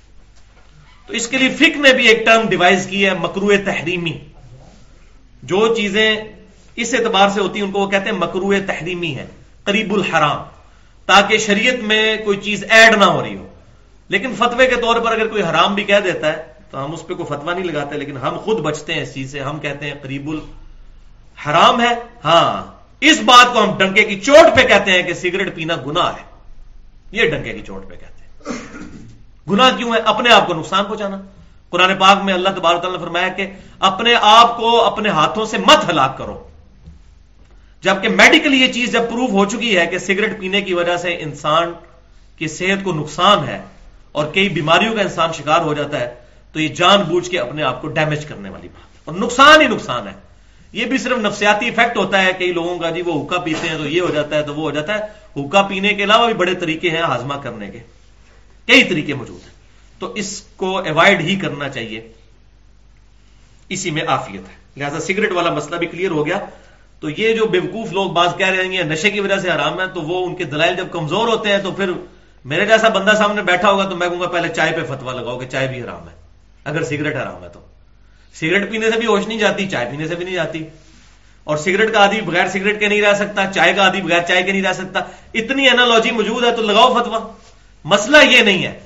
[1.06, 4.18] تو اس کے لیے فک نے بھی ایک ٹرم ڈیوائز کی ہے مکرو تحریمی۔
[5.42, 6.16] جو چیزیں
[6.76, 9.26] اس اعتبار سے ہوتی ہیں، ان کو وہ کہتے ہیں مکرو تحریمی ہے،
[9.64, 10.42] قریب الحرام،
[11.06, 13.48] تاکہ شریعت میں کوئی چیز ایڈ نہ ہو رہی ہو۔
[14.08, 17.06] لیکن فتوے کے طور پر اگر کوئی حرام بھی کہہ دیتا ہے، تو ہم اس
[17.06, 19.86] پہ کوئی فتوا نہیں لگاتے، لیکن ہم خود بچتے ہیں اس چیز سے۔ ہم کہتے
[19.86, 21.94] ہیں قریب الحرام ہے۔
[22.24, 26.10] ہاں اس بات کو ہم ڈنکے کی چوٹ پہ کہتے ہیں کہ سگریٹ پینا گنا
[26.10, 26.22] ہے۔
[27.12, 29.05] یہ ڈنکے کی چوٹ پہ کہتے ہیں۔
[29.50, 31.20] گنا کیوں ہے اپنے آپ کو نقصان پہنچانا۔
[31.70, 33.46] قرآن پاک میں اللہ تبارک نے فرمایا کہ
[33.78, 36.48] اپنے آپ کو اپنے ہاتھوں سے مت ہلاک کرو۔
[37.82, 41.16] جبکہ میڈیکلی یہ چیز جب پروف ہو چکی ہے کہ سگریٹ پینے کی وجہ سے
[41.20, 41.72] انسان
[42.38, 43.62] کی صحت کو نقصان ہے
[44.12, 46.14] اور کئی بیماریوں کا انسان شکار ہو جاتا ہے،
[46.52, 49.66] تو یہ جان بوجھ کے اپنے آپ کو ڈیمیج کرنے والی بات۔ اور نقصان ہی
[49.66, 50.12] نقصان ہے۔
[50.72, 53.78] یہ بھی صرف نفسیاتی افیکٹ ہوتا ہے کئی لوگوں کا جی وہ حکا پیتے ہیں
[53.78, 55.00] تو یہ ہو جاتا ہے تو وہ ہو جاتا ہے۔
[55.36, 57.78] حکا پینے کے علاوہ بھی بڑے طریقے ہیں ہاضمہ کرنے کے۔
[58.66, 59.54] کئی طریقے موجود ہیں۔
[59.98, 62.12] تو اس کو اوائڈ ہی کرنا چاہیے۔
[63.68, 66.38] اسی میں آفیت ہے۔ لہذا سگریٹ والا مسئلہ بھی کلیئر ہو گیا۔
[67.00, 69.86] تو یہ جو بیوقوف لوگ بات کہہ رہے ہیں نشے کی وجہ سے حرام ہے
[69.86, 71.90] تو وہ ان کے دلائل جب کمزور ہوتے ہیں، تو پھر
[72.44, 75.38] میرے جیسا بندہ سامنے بیٹھا ہوگا تو میں کہوں گا پہلے چائے پہ فتوا لگاؤ
[75.38, 76.14] کہ چائے بھی حرام ہے۔
[76.64, 77.60] اگر سگریٹ حرام ہے تو۔
[78.34, 80.64] سگریٹ پینے سے بھی ہوش نہیں جاتی، چائے پینے سے بھی نہیں جاتی۔
[81.44, 84.42] اور سگریٹ کا آدمی بغیر سگریٹ کے نہیں رہ سکتا، چائے کا آدمی بغیر چائے
[84.42, 85.00] کے نہیں رہ سکتا۔
[85.34, 87.32] اتنی اینالوجی موجود ہے، تو لگاؤ فتوا
[87.86, 88.78] مسئلہ یہ نہیں ہے۔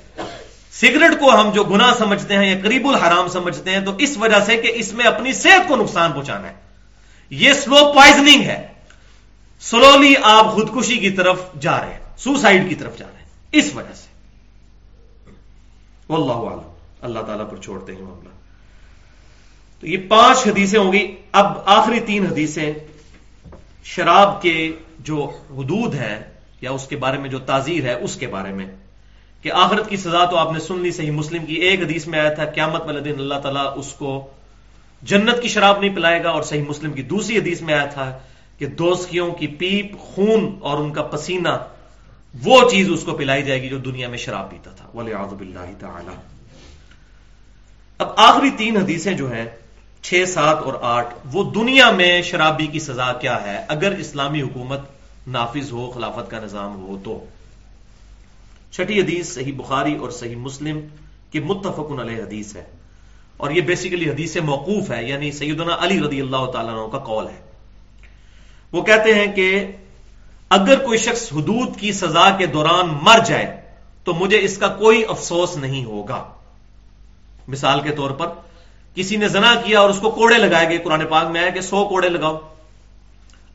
[0.73, 4.41] سگریٹ کو ہم جو گنا سمجھتے ہیں یا قریب الحرام سمجھتے ہیں تو اس وجہ
[4.47, 6.55] سے کہ اس میں اپنی صحت کو نقصان پہنچانا ہے۔
[7.31, 8.67] یہ سلو پوائزنگ ہے۔
[9.61, 13.75] سلولی آپ خودکشی کی طرف جا رہے ہیں۔ سوسائڈ کی طرف جا رہے ہیں۔ اس
[13.75, 14.09] وجہ سے۔
[16.09, 16.73] واللہ عالم
[17.03, 18.29] اللہ تعالیٰ پر چھوڑتے ہیں معاملہ۔
[19.81, 22.73] تو یہ پانچ حدیثیں ہوں گی۔ اب آخری تین حدیثیں۔
[23.85, 26.21] شراب کے جو حدود ہیں
[26.61, 28.67] یا اس کے بارے میں جو تعزیر ہے، اس کے بارے میں۔
[29.43, 32.19] کہ آخرت کی سزا تو آپ نے سن لی صحیح مسلم کی۔ ایک حدیث میں
[32.19, 34.27] آیا تھا، قیامت والے دن اللہ تعالیٰ اس کو
[35.03, 38.19] جنت کی شراب نہیں پلائے گا اور صحیح مسلم کی۔ دوسری حدیث میں آیا تھا
[38.59, 41.49] کہ دوستیوں کی پیپ، خون اور ان کا پسینہ،
[42.43, 45.73] وہ چیز اس کو پلائی جائے گی جو دنیا میں شراب پیتا تھا۔ ولی اللہ
[45.79, 46.15] تعالی
[47.99, 49.47] اب آخری تین حدیثیں جو ہیں،
[50.03, 54.81] چھ، سات اور آٹھ، وہ دنیا میں شرابی کی سزا کیا ہے؟ اگر اسلامی حکومت
[55.27, 57.25] نافذ ہو، خلافت کا نظام ہو تو۔
[58.73, 60.81] چھٹی حدیث صحیح بخاری اور صحیح مسلم
[61.31, 62.65] کی متفق علیہ حدیث ہے۔
[63.37, 67.27] اور یہ بیسیکلی حدیث موقوف ہے یعنی سیدنا علی رضی اللہ تعالیٰ عنہ کا قول
[67.29, 67.41] ہے۔
[68.73, 69.67] وہ کہتے ہیں کہ
[70.49, 73.61] اگر کوئی شخص حدود کی سزا کے دوران مر جائے
[74.05, 76.25] تو مجھے اس کا کوئی افسوس نہیں ہوگا۔
[77.49, 78.27] مثال کے طور پر
[78.95, 81.61] کسی نے زنا کیا اور اس کو کوڑے لگائے گئے۔ قرآن پاک میں آیا کہ
[81.61, 82.39] سو کوڑے لگاؤ۔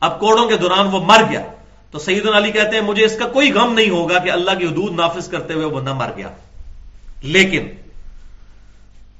[0.00, 1.46] اب کوڑوں کے دوران وہ مر گیا۔
[1.90, 4.66] تو سعید علی کہتے ہیں، مجھے اس کا کوئی غم نہیں ہوگا کہ اللہ کی
[4.66, 6.28] حدود نافذ کرتے ہوئے وہ بندہ مر گیا۔
[7.22, 7.68] لیکن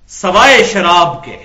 [0.08, 1.36] سوائے شراب کے،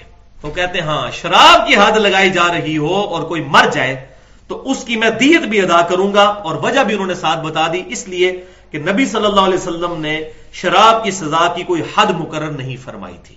[0.44, 4.06] وہ کہتے ہیں ہاں شراب کی حد لگائی جا رہی ہو اور کوئی مر جائے
[4.48, 7.40] تو اس کی میں دیت بھی ادا کروں گا اور وجہ بھی انہوں نے ساتھ
[7.40, 11.64] بتا دی۔ اس لیے کہ نبی صلی اللہ علیہ وسلم نے شراب کی سزا کی
[11.64, 13.36] کوئی حد مقرر نہیں فرمائی تھی۔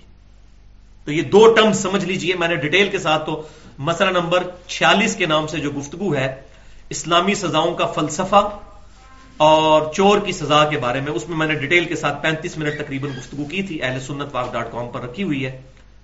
[1.05, 3.41] تو یہ دو ٹرم سمجھ لیجیے، میں نے ڈیٹیل کے ساتھ تو
[3.77, 6.41] مسئلہ نمبر چھیالیس کے نام سے جو گفتگو ہے
[6.89, 8.49] اسلامی سزاؤں کا فلسفہ
[9.37, 12.57] اور چور کی سزا کے بارے میں، اس میں میں نے ڈیٹیل کے ساتھ پینتیس
[12.57, 15.61] منٹ تقریباً گفتگو کی تھی، اہل سنت پاک ڈاٹ کام پر رکھی ہوئی ہے،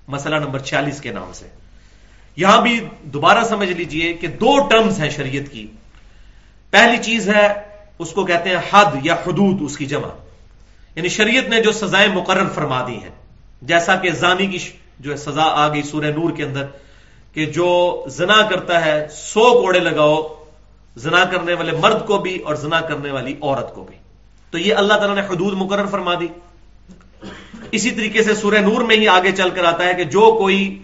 [0.08, 1.48] مسئلہ نمبر چھیالیس کے نام سے۔
[2.36, 5.68] یہاں بھی دوبارہ سمجھ لیجیے کہ دو ٹرمز ہیں شریعت کی۔
[6.70, 7.48] پہلی چیز ہے،
[8.00, 10.08] اس کو کہتے ہیں حد یا حدود، اس کی جمع۔
[10.96, 13.16] یعنی شریعت نے جو سزائیں مقرر فرما دی ہیں،
[13.62, 14.58] جیسا کہ زانی کی
[15.00, 16.66] جو ہے سزا آ گئی سورہ نور کے اندر،
[17.34, 20.41] کہ جو زنا کرتا ہے، سو کوڑے لگاؤ
[20.96, 23.98] زنا کرنے والے مرد کو بھی اور زنا کرنے والی عورت کو بھی۔
[24.52, 26.28] تو یہ اللہ تعالیٰ نے حدود مقرر فرما دی۔
[27.72, 30.82] اسی طریقے سے سورہ نور میں ہی آگے چل کر آتا ہے کہ جو کوئی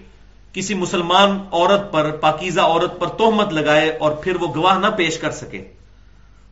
[0.53, 5.17] کسی مسلمان عورت پر، پاکیزہ عورت پر توہمت لگائے اور پھر وہ گواہ نہ پیش
[5.17, 5.63] کر سکے،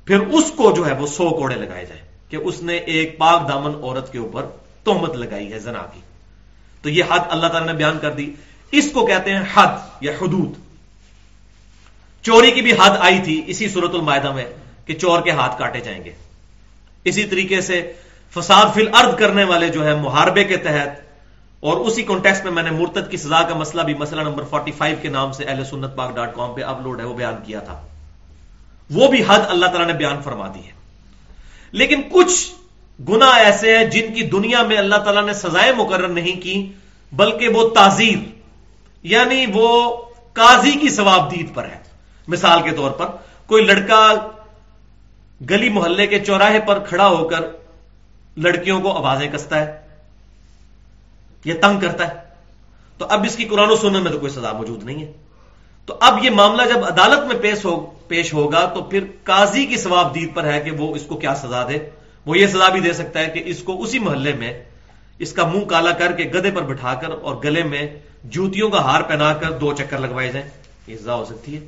[0.06, 3.50] پھر اس کو جو ہے وہ سو کوڑے لگائے جائے کہ اس نے ایک پاک
[3.50, 4.46] دامن عورت کے اوپر
[4.84, 6.00] توہمت لگائی ہے زنا کی۔
[6.82, 8.34] تو یہ حد اللہ تعالیٰ نے بیان کر دی۔
[8.72, 10.65] اس کو کہتے ہیں حد یا حدود۔
[12.26, 14.46] چوری کی بھی حد آئی تھی اسی صورت المائدہ میں
[14.86, 16.12] کہ چور کے ہاتھ کاٹے جائیں گے۔
[17.04, 17.94] اسی طریقے سے
[18.34, 20.90] فساد فی الارض کرنے والے جو ہے محاربے کے تحت
[21.60, 25.02] اور اسی کانٹیکس میں میں نے مرتد کی سزا کا مسئلہ بھی مسئلہ نمبر 45
[25.02, 27.88] کے نام سے اہل سنت پاک ڈاٹ کام پہ اپلوڈ ہے، وہ بیان کیا تھا۔
[28.92, 30.72] وہ بھی حد اللہ تعالیٰ نے بیان فرما دی ہے۔
[31.72, 32.52] لیکن کچھ
[33.10, 36.72] گنا ایسے ہیں جن کی دنیا میں اللہ تعالیٰ نے سزائیں مقرر نہیں کی،
[37.12, 38.18] بلکہ وہ تعزیر
[39.04, 39.98] یعنی وہ
[40.34, 41.85] قاضی کی ثواب دید پر ہے۔
[42.28, 43.06] مثال کے طور پر
[43.46, 44.14] کوئی لڑکا
[45.50, 47.42] گلی محلے کے چوراہے پر کھڑا ہو کر
[48.38, 49.80] لڑکیوں کو آوازیں کستا ہے
[51.46, 52.14] یہ تنگ کرتا ہے،
[52.98, 55.12] تو اب اس کی قرآن و سننے میں تو کوئی سزا موجود نہیں ہے۔
[55.86, 59.78] تو اب یہ معاملہ جب عدالت میں پیش ہو، پیش ہوگا تو پھر قاضی کی
[59.78, 61.90] ثواب دید پر ہے کہ وہ اس کو کیا سزا دے۔
[62.26, 64.64] وہ یہ سزا بھی دے سکتا ہے کہ اس کو اسی محلے میں
[65.20, 68.84] اس کا منہ کالا کر کے گدے پر بٹھا کر اور گلے میں جوتیوں کا
[68.84, 70.50] ہار پہنا کر دو چکر لگوائے جائیں۔
[70.88, 71.68] یہ سزا ہو سکتی ہے۔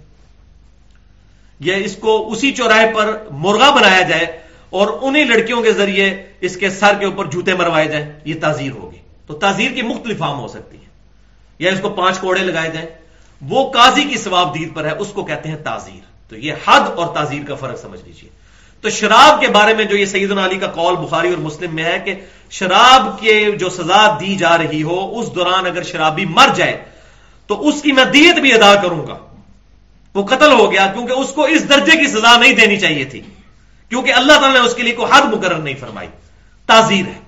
[1.59, 4.25] یا اس کو اسی چوراہے پر مرغا بنایا جائے
[4.69, 8.71] اور انہی لڑکیوں کے ذریعے اس کے سر کے اوپر جوتے مروائے جائیں، یہ تعزیر
[8.71, 8.97] ہوگی۔
[9.27, 10.85] تو تعزیر کی مختلف فارم ہو سکتی ہے
[11.59, 12.87] یا اس کو پانچ کوڑے لگائے جائیں۔
[13.41, 16.81] وہ قاضی کی ثواب دید پر ہے، اس کو کہتے ہیں تعزیر تو یہ حد
[16.95, 18.29] اور تعزیر کا فرق سمجھ لیجیے
[18.81, 21.83] تو شراب کے بارے میں جو یہ سعید علی کا قول بخاری اور مسلم میں
[21.83, 22.15] ہے کہ
[22.49, 26.83] شراب کے جو سزا دی جا رہی ہو، اس دوران اگر شرابی مر جائے،
[27.47, 29.17] تو اس کی میں دیت بھی ادا کروں گا۔
[30.17, 33.21] وہ قتل ہو گیا کیونکہ اس کو اس درجے کی سزا نہیں دینی چاہیے تھی۔
[33.89, 36.07] کیونکہ اللہ تعالیٰ نے اس کے لیے کوئی حد مقرر نہیں فرمائی۔
[36.65, 37.19] تعزیر ہے۔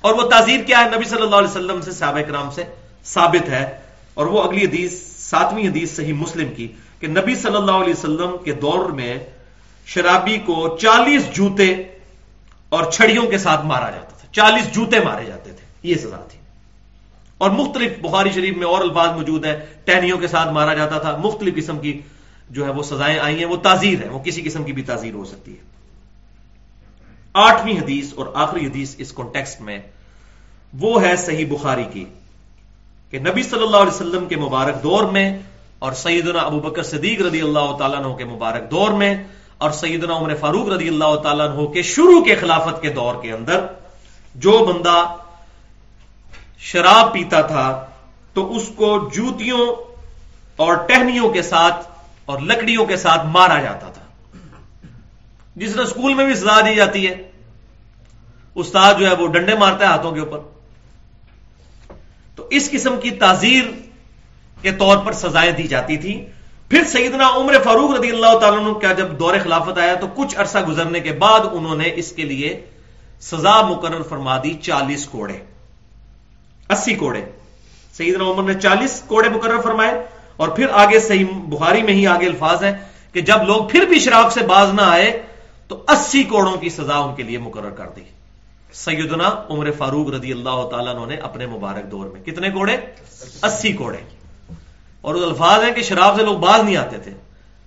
[0.00, 2.64] اور وہ تعزیر کیا ہے؟ نبی صلی اللہ علیہ وسلم سے، صحابہ کرام سے
[3.04, 3.78] ثابت ہے۔
[4.14, 6.68] اور وہ اگلی حدیث، ساتویں حدیث صحیح مسلم کی
[7.00, 9.18] کہ نبی صلی اللہ علیہ وسلم کے دور میں
[9.86, 11.74] شرابی کو چالیس جوتے
[12.68, 16.38] اور چھڑیوں کے ساتھ مارا جاتا تھا۔ چالیس جوتے مارے جاتے تھے۔ یہ سزا تھی۔
[17.38, 21.16] اور مختلف بخاری شریف میں اور الفاظ موجود ہیں۔ ٹہنیوں کے ساتھ مارا جاتا تھا۔
[21.16, 22.00] مختلف قسم کی
[22.50, 25.14] جو ہے وہ سزائیں آئی ہیں، وہ تعزیر ہے وہ کسی قسم کی بھی تعزیر
[25.14, 25.68] ہو سکتی ہے۔
[27.34, 29.78] آٹھویں حدیث اور آخری حدیث اس کانٹیکسٹ میں
[30.72, 32.04] وہ ہے صحیح بخاری کی
[33.12, 35.28] کہ نبی صلی اللہ علیہ وسلم کے مبارک دور میں
[35.78, 39.14] اور سیدنا ابو بکر صدیق رضی اللہ تعالیٰ عنہ کے مبارک دور میں
[39.58, 43.32] اور سیدنا عمر فاروق رضی اللہ تعالیٰ عنہ کے شروع کے خلافت کے دور کے
[43.32, 43.66] اندر
[44.34, 44.96] جو بندہ
[46.58, 47.66] شراب پیتا تھا
[48.36, 49.66] تو اس کو جوتیوں
[50.58, 51.89] اور ٹہنیوں کے ساتھ
[52.30, 54.00] اور لکڑیوں کے ساتھ مارا جاتا تھا۔
[55.56, 57.30] جس طرح اسکول میں بھی سزا دی جاتی ہے۔
[58.54, 60.38] استاد جو ہے وہ ڈنڈے مارتا ہے ہاتھوں کے اوپر۔
[62.36, 63.64] تو اس قسم کی تعزیر
[64.62, 66.26] کے طور پر سزائیں دی جاتی تھی
[66.68, 70.58] پھر سیدنا عمر فاروق رضی اللہ تعالیٰ کا جب دور خلافت آیا تو کچھ عرصہ
[70.68, 72.66] گزرنے کے بعد انہوں نے اس کے لیے
[73.20, 75.38] سزا مقرر فرما دی چالیس کوڑے،
[76.68, 77.24] اسی کوڑے۔
[77.92, 80.06] سیدنا عمر نے چالیس کوڑے مقرر فرمائے۔
[80.40, 82.72] اور پھر آگے صحیح بخاری میں ہی آگے الفاظ ہیں
[83.12, 85.22] کہ جب لوگ پھر بھی شراب سے باز نہ آئے
[85.68, 88.00] تو اسی کوڑوں کی سزا ان کے لیے مقرر کر دی۔
[88.72, 92.76] سیدنا عمر فاروق رضی اللہ تعالیٰ نے اپنے مبارک دور میں کتنے کوڑے؟
[93.42, 93.98] اسی کوڑے۔
[95.00, 97.10] اور الفاظ ہیں کہ شراب سے لوگ باز نہیں آتے تھے۔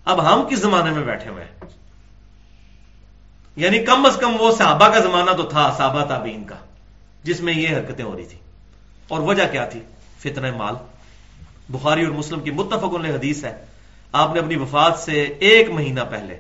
[0.06, 1.66] اب ہم کس زمانے میں بیٹھے ہوئے ہیں؟
[3.56, 6.56] یعنی کم از کم وہ صحابہ کا زمانہ تو تھا، صحابہ تابعین کا،
[7.24, 8.38] جس میں یہ حرکتیں ہو رہی تھی
[9.08, 9.80] اور وجہ کیا تھی؟
[10.20, 10.76] فتنہ مال۔
[11.70, 13.66] بخاری اور مسلم کی متفق حدیث ہے،
[14.12, 16.38] آپ نے اپنی وفات سے ایک مہینہ پہلے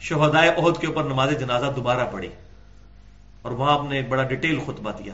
[0.00, 2.28] شہدائے عہد کے اوپر نماز جنازہ دوبارہ پڑھی
[3.42, 5.12] اور وہاں آپ نے ایک بڑا ڈیٹیل خطبہ دیا۔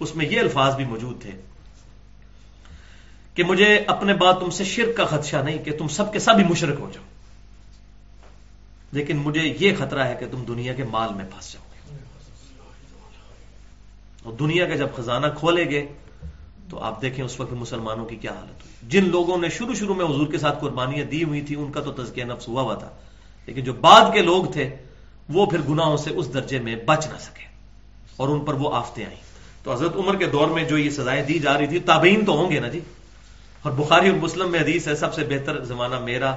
[0.00, 1.30] اس میں یہ الفاظ بھی موجود تھے
[3.34, 6.34] کہ مجھے اپنے بعد تم سے شرک کا خدشہ نہیں کہ تم سب کے سب
[6.38, 7.04] ہی مشرق ہو جاؤ۔
[8.92, 11.96] لیکن مجھے یہ خطرہ ہے کہ تم دنیا کے مال میں پھنس جاؤ گے۔
[14.22, 15.86] اور دنیا کا جب خزانہ کھولے گے
[16.70, 19.94] تو آپ دیکھیں اس وقت مسلمانوں کی کیا حالت ہوئی۔ جن لوگوں نے شروع شروع
[19.94, 22.74] میں حضور کے ساتھ قربانیاں دی ہوئی تھی ان کا تو تزکیہ نفس ہوا ہوا
[22.74, 22.88] تھا۔
[23.46, 24.76] لیکن جو بعد کے لوگ تھے،
[25.28, 27.46] وہ پھر گناہوں سے اس درجے میں بچ نہ سکے
[28.16, 29.20] اور ان پر وہ آفتے آئیں۔
[29.62, 32.32] تو حضرت عمر کے دور میں جو یہ سزائیں دی جا رہی تھی تابعین تو
[32.32, 32.80] ہوں گے نا جی؟
[33.62, 36.36] اور بخاری اور مسلم میں حدیث ہے، سب سے بہتر زمانہ میرا،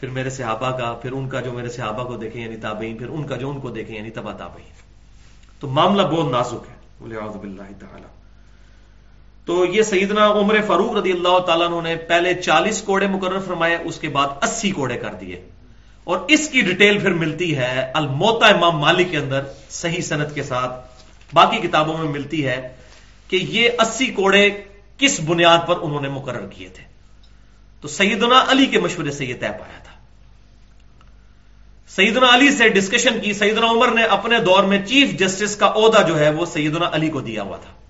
[0.00, 3.08] پھر میرے صحابہ کا، پھر ان کا جو میرے صحابہ کو دیکھیں یعنی تابعین، پھر
[3.08, 4.68] ان کا جو ان کو دیکھیں یعنی تبا تابعین۔
[5.60, 6.74] تو معاملہ بہت نازک ہے۔
[7.80, 8.21] تعالی۔
[9.44, 13.98] تو یہ سیدنا عمر فاروق رضی اللہ تعالیٰ نے پہلے چالیس کوڑے مقرر فرمائے، اس
[13.98, 15.48] کے بعد اسی کوڑے کر دیے۔
[16.04, 20.42] اور اس کی ڈیٹیل پھر ملتی ہے الموتا امام مالک کے اندر صحیح صنعت کے
[20.42, 20.72] ساتھ۔
[21.32, 22.76] باقی کتابوں میں ملتی ہے
[23.28, 24.50] کہ یہ اسی کوڑے
[24.98, 26.84] کس بنیاد پر انہوں نے مقرر کیے تھے۔
[27.80, 29.92] تو سیدنا علی کے مشورے سے یہ طے پایا تھا۔
[31.88, 36.06] سیدنا علی سے ڈسکشن کی، سیدنا عمر نے اپنے دور میں چیف جسٹس کا عہدہ
[36.08, 37.81] جو ہے وہ سیدنا علی کو دیا ہوا تھا۔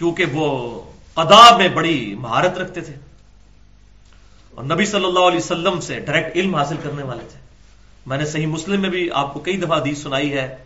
[0.00, 0.80] کیونکہ وہ
[1.16, 2.94] ادا میں بڑی مہارت رکھتے تھے
[4.54, 7.40] اور نبی صلی اللہ علیہ وسلم سے ڈائریکٹ علم حاصل کرنے والے تھے۔
[8.06, 10.56] میں نے صحیح مسلم میں بھی آپ کو کئی دفعہ حدیث سنائی ہے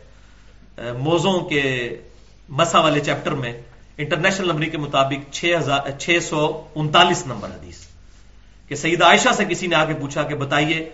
[0.79, 1.97] موزوں کے
[2.49, 3.63] مسا والے چیپٹر میں
[3.99, 5.33] انٹرنیشنل نمبر کے مطابق
[5.99, 7.77] چھ سو انتالیس نمبر حدیث۔
[8.69, 10.89] کہ سعید عائشہ سے کسی نے آ کے پوچھا کہ بتائیے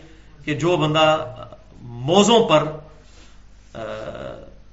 [0.45, 1.34] کہ جو بندہ
[1.82, 2.64] موزوں پر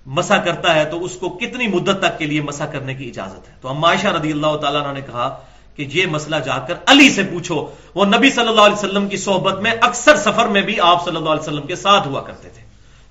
[0.07, 3.49] مسا کرتا ہے تو اس کو کتنی مدت تک کے لیے مسا کرنے کی اجازت
[3.49, 5.27] ہے؟ تو ہم عائشہ رضی اللہ تعالیٰ نے کہا
[5.75, 9.17] کہ یہ مسئلہ جا کر علی سے پوچھو، وہ نبی صلی اللہ علیہ وسلم کی
[9.17, 12.49] صحبت میں اکثر سفر میں بھی آپ صلی اللہ علیہ وسلم کے ساتھ ہوا کرتے
[12.49, 12.61] تھے۔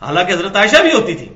[0.03, 1.29] حالانکہ حضرت عائشہ بھی ہوتی تھی،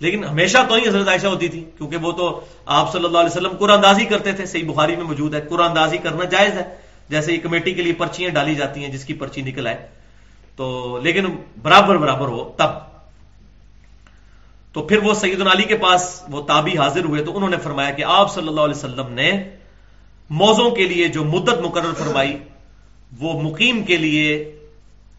[0.00, 3.30] لیکن ہمیشہ تو ہی حضرت عائشہ ہوتی تھی، کیونکہ وہ تو آپ صلی اللہ علیہ
[3.30, 6.64] وسلم قرآن اندازی کرتے تھے۔ صحیح بخاری میں موجود ہے، قرآن اندازی کرنا جائز ہے۔
[7.08, 9.86] جیسے یہ کمیٹی کے لیے پرچیاں ڈالی جاتی ہیں، جس کی پرچی نکل آئے۔
[10.56, 11.26] تو لیکن
[11.62, 12.91] برابر برابر ہو، تب
[14.72, 17.90] تو پھر وہ سعید علی کے پاس وہ تابی حاضر ہوئے تو انہوں نے فرمایا
[17.90, 19.30] کہ آپ صلی اللہ علیہ وسلم نے
[20.30, 22.36] موزوں کے لیے جو مدت مقرر فرمائی،
[23.12, 24.32] وہ مقیم کے لیے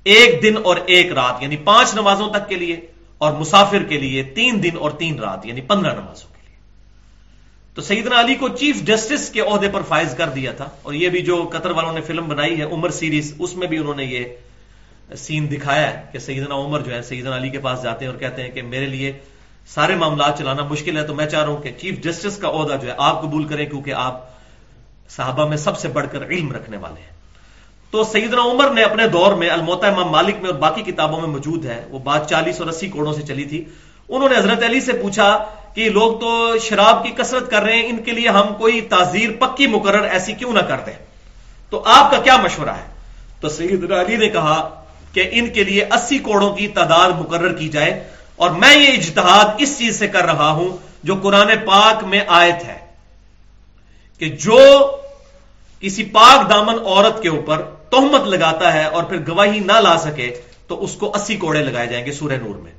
[0.06, 2.80] ایک دن اور ایک رات یعنی پانچ نمازوں تک کے لیے
[3.18, 6.58] اور مسافر کے لیے تین دن اور تین رات یعنی پندرہ نمازوں کے لیے۔
[7.76, 11.10] تو سیدنا علی کو چیف جسٹس کے عہدے پر فائز کر دیا تھا اور یہ
[11.10, 14.06] بھی جو قطر والوں نے فلم بنائی ہے، عمر سیریز، اس میں بھی انہوں نے
[14.06, 18.12] یہ سین دکھایا ہے کہ سیدنا عمر جو ہے، سیدنا علی کے پاس جاتے ہیں
[18.12, 19.12] اور کہتے ہیں کہ میرے لیے
[19.68, 22.74] سارے معاملات چلانا مشکل ہے تو میں چاہ رہا ہوں کہ چیف جسٹس کا عہدہ
[22.82, 24.26] جو ہے آپ قبول کریں کیونکہ آپ
[25.10, 27.14] صحابہ میں سب سے بڑھ کر علم رکھنے والے ہیں۔
[27.92, 31.30] تو سیدنا عمر نے اپنے دور میں الموتا امام مالک میں اور باقی کتابوں میں
[31.30, 33.66] موجود ہے، وہ بات چالیس اور اسی کوڑوں سے چلی تھی۔
[34.10, 37.90] انہوں نے حضرت علی سے پوچھا کہ لوگ تو شراب کی کثرت کر رہے ہیں،
[37.90, 40.94] ان کے لیے ہم کوئی تعزیر پکی مقرر ایسی کیوں نہ کر دیں؟
[41.70, 42.94] تو آپ کا کیا مشورہ ہے؟
[43.40, 44.84] تو سیدنا علی نے کہا
[45.14, 48.04] کہ ان کے لیے اسی کوڑوں کی تعداد مقرر کی جائے۔
[48.36, 52.64] اور میں یہ اجتہاد اس چیز سے کر رہا ہوں جو قرآن پاک میں آیت
[52.64, 52.78] ہے
[54.18, 54.60] کہ جو
[55.80, 60.42] کسی پاک دامن عورت کے اوپر تہمت لگاتا ہے اور پھر گواہی نہ لا سکے
[60.68, 62.72] تو اس کو اسی کوڑے لگائے جائیں گے سورہ نور میں۔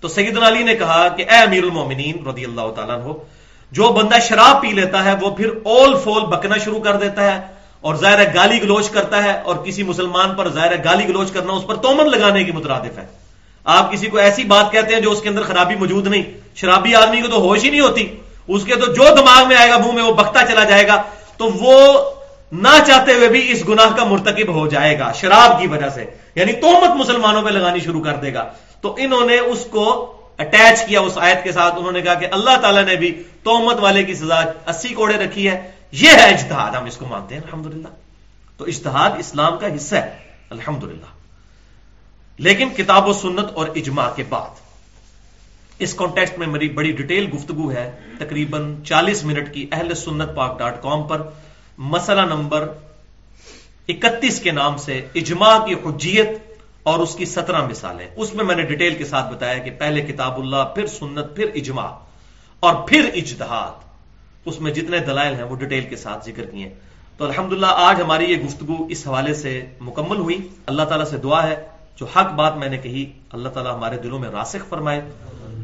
[0.00, 3.24] تو سید علی نے کہا کہ اے امیر المومنین رضی اللہ تعالیٰ ہو
[3.72, 7.40] جو بندہ شراب پی لیتا ہے وہ پھر اول فول بکنا شروع کر دیتا ہے
[7.80, 11.66] اور ظاہر گالی گلوچ کرتا ہے اور کسی مسلمان پر ظاہر گالی گلوچ کرنا اس
[11.66, 13.23] پر تومن لگانے کی مترادف ہے۔
[13.64, 16.22] آپ کسی کو ایسی بات کہتے ہیں جو اس کے اندر خرابی موجود نہیں۔
[16.54, 18.16] شرابی آدمی کو تو ہوش ہی نہیں ہوتی۔
[18.48, 21.02] اس کے تو جو دماغ میں آئے گا، منہ میں وہ بکتا چلا جائے گا۔
[21.36, 22.04] تو وہ
[22.52, 26.04] نہ چاہتے ہوئے بھی اس گناہ کا مرتکب ہو جائے گا، شراب کی وجہ سے۔
[26.34, 30.86] یعنی تومت مسلمانوں پہ لگانی شروع کر دے گا۔ تو انہوں نے اس کو اٹیچ
[30.86, 34.02] کیا اس آیت کے ساتھ۔ انہوں نے کہا کہ اللہ تعالیٰ نے بھی تومت والے
[34.02, 37.88] کی سزا اسی کوڑے رکھی ہے۔ یہ ہے اجتہاد، ہم اس کو مانتے ہیں، الحمدللہ۔
[38.56, 40.16] تو اجتہاد اسلام کا حصہ ہے،
[40.50, 41.23] الحمدللہ۔
[42.38, 44.50] لیکن کتاب و سنت اور اجماع کے بعد۔
[45.78, 50.58] اس کانٹیکسٹ میں میری بڑی ڈیٹیل گفتگو ہے۔ تقریباً چالیس منٹ کی اہل سنت پاک
[50.58, 51.22] ڈاٹ کام پر۔
[51.78, 52.68] مسئلہ نمبر
[53.88, 56.28] اکتیس کے نام سے اجماع کی حجیت
[56.82, 60.00] اور اس کی سترہ مثالیں۔ اس میں میں نے ڈیٹیل کے ساتھ بتایا کہ پہلے
[60.00, 61.90] کتاب اللہ، پھر سنت، پھر اجماع۔
[62.60, 63.84] اور پھر اجتہاد۔
[64.44, 66.74] اس میں جتنے دلائل ہیں وہ ڈیٹیل کے ساتھ ذکر کیے۔
[67.16, 71.46] تو الحمدللہ، آج ہماری یہ گفتگو اس حوالے سے مکمل ہوئی۔ اللہ تعالیٰ سے دعا
[71.46, 71.66] ہے۔
[71.96, 75.00] جو حق بات میں نے کہی، اللہ تعالیٰ ہمارے دلوں میں راسخ فرمائے۔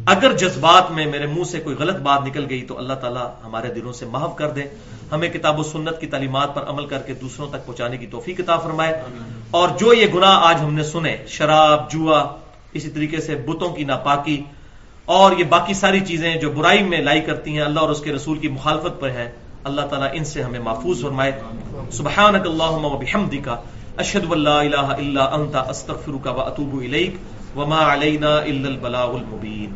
[0.06, 3.74] اگر جذبات میں میرے منہ سے کوئی غلط بات نکل گئی تو اللہ تعالیٰ ہمارے
[3.74, 4.62] دلوں سے محو کر دے۔
[5.12, 8.38] ہمیں کتاب و سنت کی تعلیمات پر عمل کر کے دوسروں تک پہنچانے کی توفیق
[8.38, 9.02] کتاب فرمائے۔
[9.50, 12.36] اور جو یہ گناہ آج ہم نے سنے، شراب، جوا،
[12.72, 14.44] اسی طریقے سے بتوں کی ناپاکی،
[15.04, 18.12] اور یہ باقی ساری چیزیں جو برائی میں لائی کرتی ہیں، اللہ اور اس کے
[18.12, 19.32] رسول کی مخالفت پر ہیں،
[19.64, 21.32] اللہ تعالیٰ ان سے ہمیں محفوظ فرمائے۔
[21.92, 23.48] سبحانک اللہم و بحمدک۔
[24.00, 27.14] أشهد أن لا إله إلا أنت أستغفرك وأتوب إليك
[27.56, 29.72] وما علينا إلا البلاغ المبين.